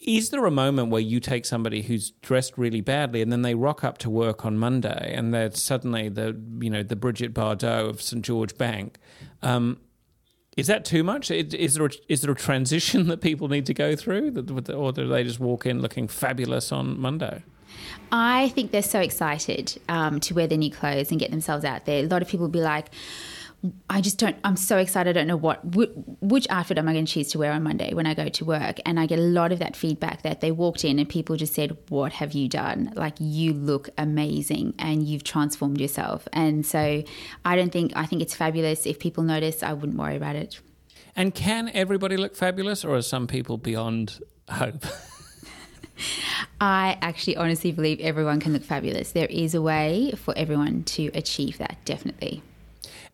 Is 0.00 0.30
there 0.30 0.44
a 0.44 0.50
moment 0.50 0.90
where 0.90 1.00
you 1.00 1.20
take 1.20 1.46
somebody 1.46 1.82
who's 1.82 2.10
dressed 2.10 2.58
really 2.58 2.80
badly 2.80 3.22
and 3.22 3.30
then 3.30 3.42
they 3.42 3.54
rock 3.54 3.84
up 3.84 3.98
to 3.98 4.10
work 4.10 4.44
on 4.44 4.58
Monday 4.58 5.14
and 5.16 5.32
they're 5.32 5.52
suddenly 5.52 6.08
the 6.08 6.38
you 6.60 6.68
know 6.68 6.82
the 6.82 6.96
Brigitte 6.96 7.32
Bardot 7.32 7.88
of 7.88 8.02
St 8.02 8.22
George 8.22 8.58
Bank? 8.58 8.98
Um, 9.42 9.78
is 10.56 10.66
that 10.66 10.84
too 10.84 11.02
much? 11.02 11.30
Is 11.30 11.74
there 11.74 11.86
a, 11.86 11.90
is 12.08 12.20
there 12.20 12.32
a 12.32 12.36
transition 12.36 13.06
that 13.08 13.20
people 13.20 13.48
need 13.48 13.64
to 13.66 13.74
go 13.74 13.96
through, 13.96 14.34
or 14.74 14.92
do 14.92 15.08
they 15.08 15.24
just 15.24 15.40
walk 15.40 15.66
in 15.66 15.80
looking 15.80 16.08
fabulous 16.08 16.72
on 16.72 17.00
Monday? 17.00 17.44
I 18.10 18.50
think 18.50 18.72
they're 18.72 18.82
so 18.82 19.00
excited 19.00 19.80
um, 19.88 20.20
to 20.20 20.34
wear 20.34 20.46
their 20.46 20.58
new 20.58 20.70
clothes 20.70 21.10
and 21.10 21.18
get 21.18 21.30
themselves 21.30 21.64
out 21.64 21.86
there. 21.86 22.04
A 22.04 22.06
lot 22.06 22.22
of 22.22 22.28
people 22.28 22.44
will 22.44 22.52
be 22.52 22.60
like, 22.60 22.90
I 23.88 24.00
just 24.00 24.18
don't, 24.18 24.36
I'm 24.42 24.56
so 24.56 24.76
excited. 24.78 25.10
I 25.10 25.12
don't 25.12 25.28
know 25.28 25.36
what, 25.36 25.60
which 25.64 26.46
outfit 26.50 26.78
am 26.78 26.88
I 26.88 26.92
going 26.92 27.06
to 27.06 27.12
choose 27.12 27.28
to 27.28 27.38
wear 27.38 27.52
on 27.52 27.62
Monday 27.62 27.94
when 27.94 28.06
I 28.06 28.14
go 28.14 28.28
to 28.28 28.44
work? 28.44 28.78
And 28.84 28.98
I 28.98 29.06
get 29.06 29.20
a 29.20 29.22
lot 29.22 29.52
of 29.52 29.60
that 29.60 29.76
feedback 29.76 30.22
that 30.22 30.40
they 30.40 30.50
walked 30.50 30.84
in 30.84 30.98
and 30.98 31.08
people 31.08 31.36
just 31.36 31.54
said, 31.54 31.76
What 31.88 32.12
have 32.14 32.32
you 32.32 32.48
done? 32.48 32.92
Like, 32.96 33.14
you 33.18 33.52
look 33.52 33.88
amazing 33.96 34.74
and 34.80 35.04
you've 35.04 35.22
transformed 35.22 35.80
yourself. 35.80 36.26
And 36.32 36.66
so 36.66 37.04
I 37.44 37.56
don't 37.56 37.70
think, 37.70 37.92
I 37.94 38.04
think 38.04 38.20
it's 38.20 38.34
fabulous. 38.34 38.84
If 38.84 38.98
people 38.98 39.22
notice, 39.22 39.62
I 39.62 39.74
wouldn't 39.74 39.96
worry 39.96 40.16
about 40.16 40.34
it. 40.34 40.60
And 41.14 41.32
can 41.32 41.70
everybody 41.72 42.16
look 42.16 42.34
fabulous 42.34 42.84
or 42.84 42.96
are 42.96 43.02
some 43.02 43.28
people 43.28 43.58
beyond 43.58 44.18
hope? 44.48 44.84
I 46.60 46.98
actually 47.00 47.36
honestly 47.36 47.72
believe 47.72 48.00
everyone 48.00 48.40
can 48.40 48.52
look 48.52 48.64
fabulous. 48.64 49.12
There 49.12 49.26
is 49.26 49.54
a 49.54 49.62
way 49.62 50.12
for 50.16 50.36
everyone 50.36 50.84
to 50.84 51.10
achieve 51.14 51.58
that, 51.58 51.78
definitely. 51.84 52.42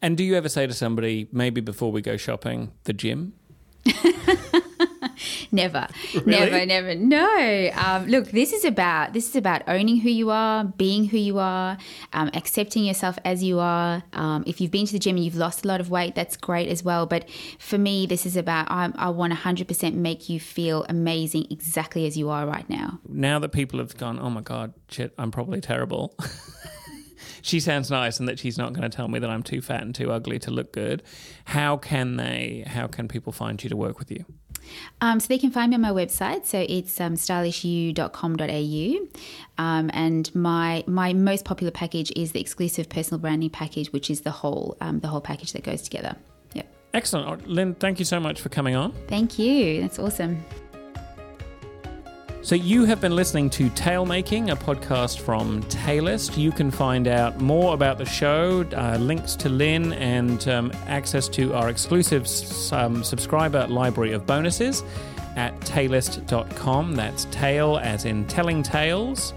And 0.01 0.16
do 0.16 0.24
you 0.24 0.37
ever 0.37 0.48
say 0.48 0.66
to 0.66 0.74
somebody, 0.74 1.29
maybe 1.33 1.61
before 1.61 1.90
we 1.90 2.03
go 2.03 2.16
shopping, 2.16 2.72
the 2.85 2.92
gym? 2.92 3.33
never, 5.52 5.87
really? 6.14 6.66
never, 6.66 6.66
never. 6.66 6.94
No. 6.94 7.70
Um, 7.74 8.07
look, 8.07 8.31
this 8.31 8.52
is 8.52 8.64
about 8.64 9.12
this 9.12 9.28
is 9.28 9.37
about 9.37 9.62
owning 9.68 9.98
who 9.98 10.09
you 10.09 10.31
are, 10.31 10.64
being 10.64 11.07
who 11.07 11.18
you 11.18 11.38
are, 11.38 11.78
um, 12.12 12.31
accepting 12.35 12.85
yourself 12.85 13.18
as 13.24 13.42
you 13.42 13.59
are. 13.59 14.02
Um, 14.12 14.44
if 14.46 14.61
you've 14.61 14.70
been 14.70 14.87
to 14.87 14.92
the 14.92 14.98
gym 14.98 15.16
and 15.16 15.24
you've 15.24 15.37
lost 15.37 15.64
a 15.64 15.68
lot 15.68 15.81
of 15.81 15.90
weight, 15.90 16.14
that's 16.14 16.37
great 16.37 16.68
as 16.68 16.83
well. 16.83 17.07
But 17.07 17.28
for 17.59 17.78
me, 17.78 18.07
this 18.07 18.26
is 18.26 18.37
about 18.37 18.70
I, 18.70 18.90
I 18.96 19.11
want 19.11 19.33
100% 19.33 19.94
make 19.94 20.28
you 20.28 20.40
feel 20.40 20.85
amazing 20.88 21.46
exactly 21.50 22.07
as 22.07 22.16
you 22.16 22.31
are 22.31 22.46
right 22.46 22.68
now. 22.68 23.00
Now 23.09 23.38
that 23.38 23.50
people 23.50 23.78
have 23.78 23.96
gone, 23.96 24.18
oh 24.18 24.31
my 24.31 24.40
god, 24.40 24.74
shit, 24.88 25.14
I'm 25.18 25.31
probably 25.31 25.61
terrible. 25.61 26.14
she 27.42 27.61
sounds 27.61 27.90
nice 27.90 28.18
and 28.18 28.28
that 28.28 28.38
she's 28.38 28.59
not 28.59 28.72
going 28.72 28.88
to 28.88 28.94
tell 28.94 29.09
me 29.09 29.18
that 29.18 29.31
I'm 29.31 29.42
too 29.42 29.61
fat 29.61 29.83
and 29.83 29.94
too 29.94 30.11
ugly 30.11 30.38
to 30.40 30.50
look 30.50 30.72
good. 30.72 31.02
How 31.44 31.76
can 31.76 32.16
they? 32.16 32.64
How 32.66 32.87
can 32.87 33.09
people 33.09 33.33
find 33.33 33.62
you 33.62 33.70
to 33.70 33.76
work 33.76 33.98
with 33.98 34.11
you? 34.11 34.24
Um, 35.01 35.21
so 35.21 35.29
they 35.29 35.38
can 35.38 35.51
find 35.51 35.71
me 35.71 35.77
on 35.77 35.81
my 35.81 35.90
website. 35.90 36.47
So 36.47 36.64
it's 36.68 37.01
um, 37.01 37.14
stylishu.com.au. 37.14 39.62
Um, 39.62 39.90
and 39.92 40.35
my 40.35 40.85
my 40.87 41.12
most 41.12 41.44
popular 41.44 41.71
package 41.71 42.12
is 42.16 42.33
the 42.33 42.40
exclusive 42.40 42.88
personal 42.88 43.21
branding 43.21 43.51
package, 43.51 43.92
which 43.92 44.11
is 44.11 44.23
the 44.23 44.31
whole 44.31 44.77
um, 44.81 45.01
the 45.01 45.09
whole 45.09 45.21
package 45.21 45.53
that 45.53 45.62
goes 45.62 45.83
together. 45.83 46.16
Yep. 46.55 46.75
Excellent, 46.94 47.49
Lynn. 47.49 47.75
Thank 47.75 47.99
you 47.99 48.05
so 48.05 48.21
much 48.21 48.40
for 48.40 48.49
coming 48.49 48.75
on. 48.75 48.92
Thank 49.09 49.38
you. 49.38 49.81
That's 49.81 49.99
awesome. 49.99 50.44
So, 52.40 52.55
you 52.55 52.85
have 52.85 53.01
been 53.01 53.16
listening 53.16 53.51
to 53.51 53.68
Talemaking, 53.70 54.53
a 54.53 54.57
podcast 54.57 55.18
from 55.18 55.62
Taleist. 55.64 56.38
You 56.38 56.53
can 56.53 56.70
find 56.70 57.09
out 57.09 57.40
more 57.40 57.74
about 57.74 57.98
the 57.98 58.07
show, 58.07 58.64
uh, 58.74 58.96
links 58.98 59.35
to 59.37 59.48
Lynn, 59.48 59.92
and 59.94 60.46
um, 60.48 60.72
access 60.87 61.29
to 61.31 61.53
our 61.53 61.68
exclusive 61.68 62.27
um, 62.72 63.03
subscriber 63.03 63.66
library 63.66 64.12
of 64.12 64.24
bonuses 64.24 64.85
at 65.37 65.59
taleist.com. 65.61 66.94
That's 66.94 67.27
tale 67.27 67.79
as 67.79 68.05
in 68.05 68.24
telling 68.27 68.62
tales. 68.62 69.35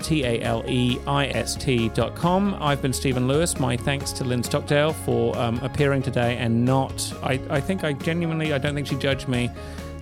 T 0.00 0.24
A 0.24 0.40
L 0.40 0.64
E 0.66 0.98
I 1.06 1.26
S 1.28 1.54
T.com. 1.54 2.56
I've 2.60 2.82
been 2.82 2.92
Stephen 2.92 3.28
Lewis. 3.28 3.60
My 3.60 3.76
thanks 3.76 4.10
to 4.12 4.24
Lynn 4.24 4.42
Stockdale 4.42 4.92
for 4.92 5.36
um, 5.38 5.58
appearing 5.60 6.02
today 6.02 6.38
and 6.38 6.64
not, 6.64 7.12
I, 7.22 7.40
I 7.50 7.60
think 7.60 7.84
I 7.84 7.92
genuinely, 7.92 8.52
I 8.52 8.58
don't 8.58 8.74
think 8.74 8.88
she 8.88 8.96
judged 8.96 9.28
me 9.28 9.50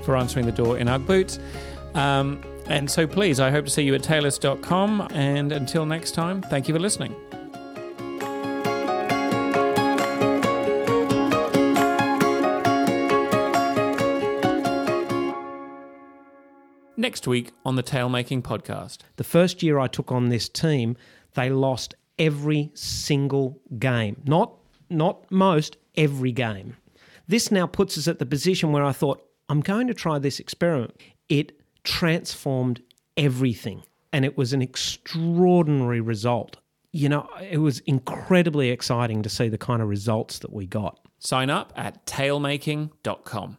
for 0.04 0.16
answering 0.16 0.46
the 0.46 0.52
door 0.52 0.78
in 0.78 0.88
Ugg 0.88 1.06
boots. 1.06 1.38
Um, 1.94 2.42
and 2.66 2.90
so 2.90 3.06
please, 3.06 3.40
I 3.40 3.50
hope 3.50 3.64
to 3.64 3.70
see 3.70 3.82
you 3.82 3.94
at 3.94 4.02
taleist.com. 4.02 5.08
And 5.12 5.52
until 5.52 5.86
next 5.86 6.12
time, 6.12 6.42
thank 6.42 6.68
you 6.68 6.74
for 6.74 6.80
listening. 6.80 7.14
Next 16.96 17.26
week 17.26 17.52
on 17.64 17.76
the 17.76 17.82
Talemaking 17.82 18.42
Podcast. 18.42 18.98
The 19.16 19.24
first 19.24 19.62
year 19.62 19.78
I 19.78 19.86
took 19.86 20.12
on 20.12 20.28
this 20.28 20.50
team, 20.50 20.96
they 21.34 21.48
lost 21.48 21.94
every 22.18 22.70
single 22.74 23.58
game. 23.78 24.20
Not 24.26 24.52
not 24.90 25.30
most, 25.30 25.76
every 25.96 26.32
game. 26.32 26.76
This 27.26 27.50
now 27.50 27.66
puts 27.66 27.96
us 27.96 28.08
at 28.08 28.18
the 28.18 28.26
position 28.26 28.72
where 28.72 28.84
I 28.84 28.92
thought, 28.92 29.22
I'm 29.48 29.60
going 29.60 29.86
to 29.86 29.94
try 29.94 30.18
this 30.18 30.40
experiment. 30.40 31.00
It 31.28 31.59
transformed 31.84 32.82
everything. 33.16 33.82
And 34.12 34.24
it 34.24 34.36
was 34.36 34.52
an 34.52 34.62
extraordinary 34.62 36.00
result. 36.00 36.56
You 36.92 37.08
know, 37.08 37.28
it 37.40 37.58
was 37.58 37.78
incredibly 37.80 38.70
exciting 38.70 39.22
to 39.22 39.28
see 39.28 39.48
the 39.48 39.58
kind 39.58 39.80
of 39.80 39.88
results 39.88 40.40
that 40.40 40.52
we 40.52 40.66
got. 40.66 40.98
Sign 41.20 41.50
up 41.50 41.72
at 41.76 42.04
talemaking.com. 42.06 43.58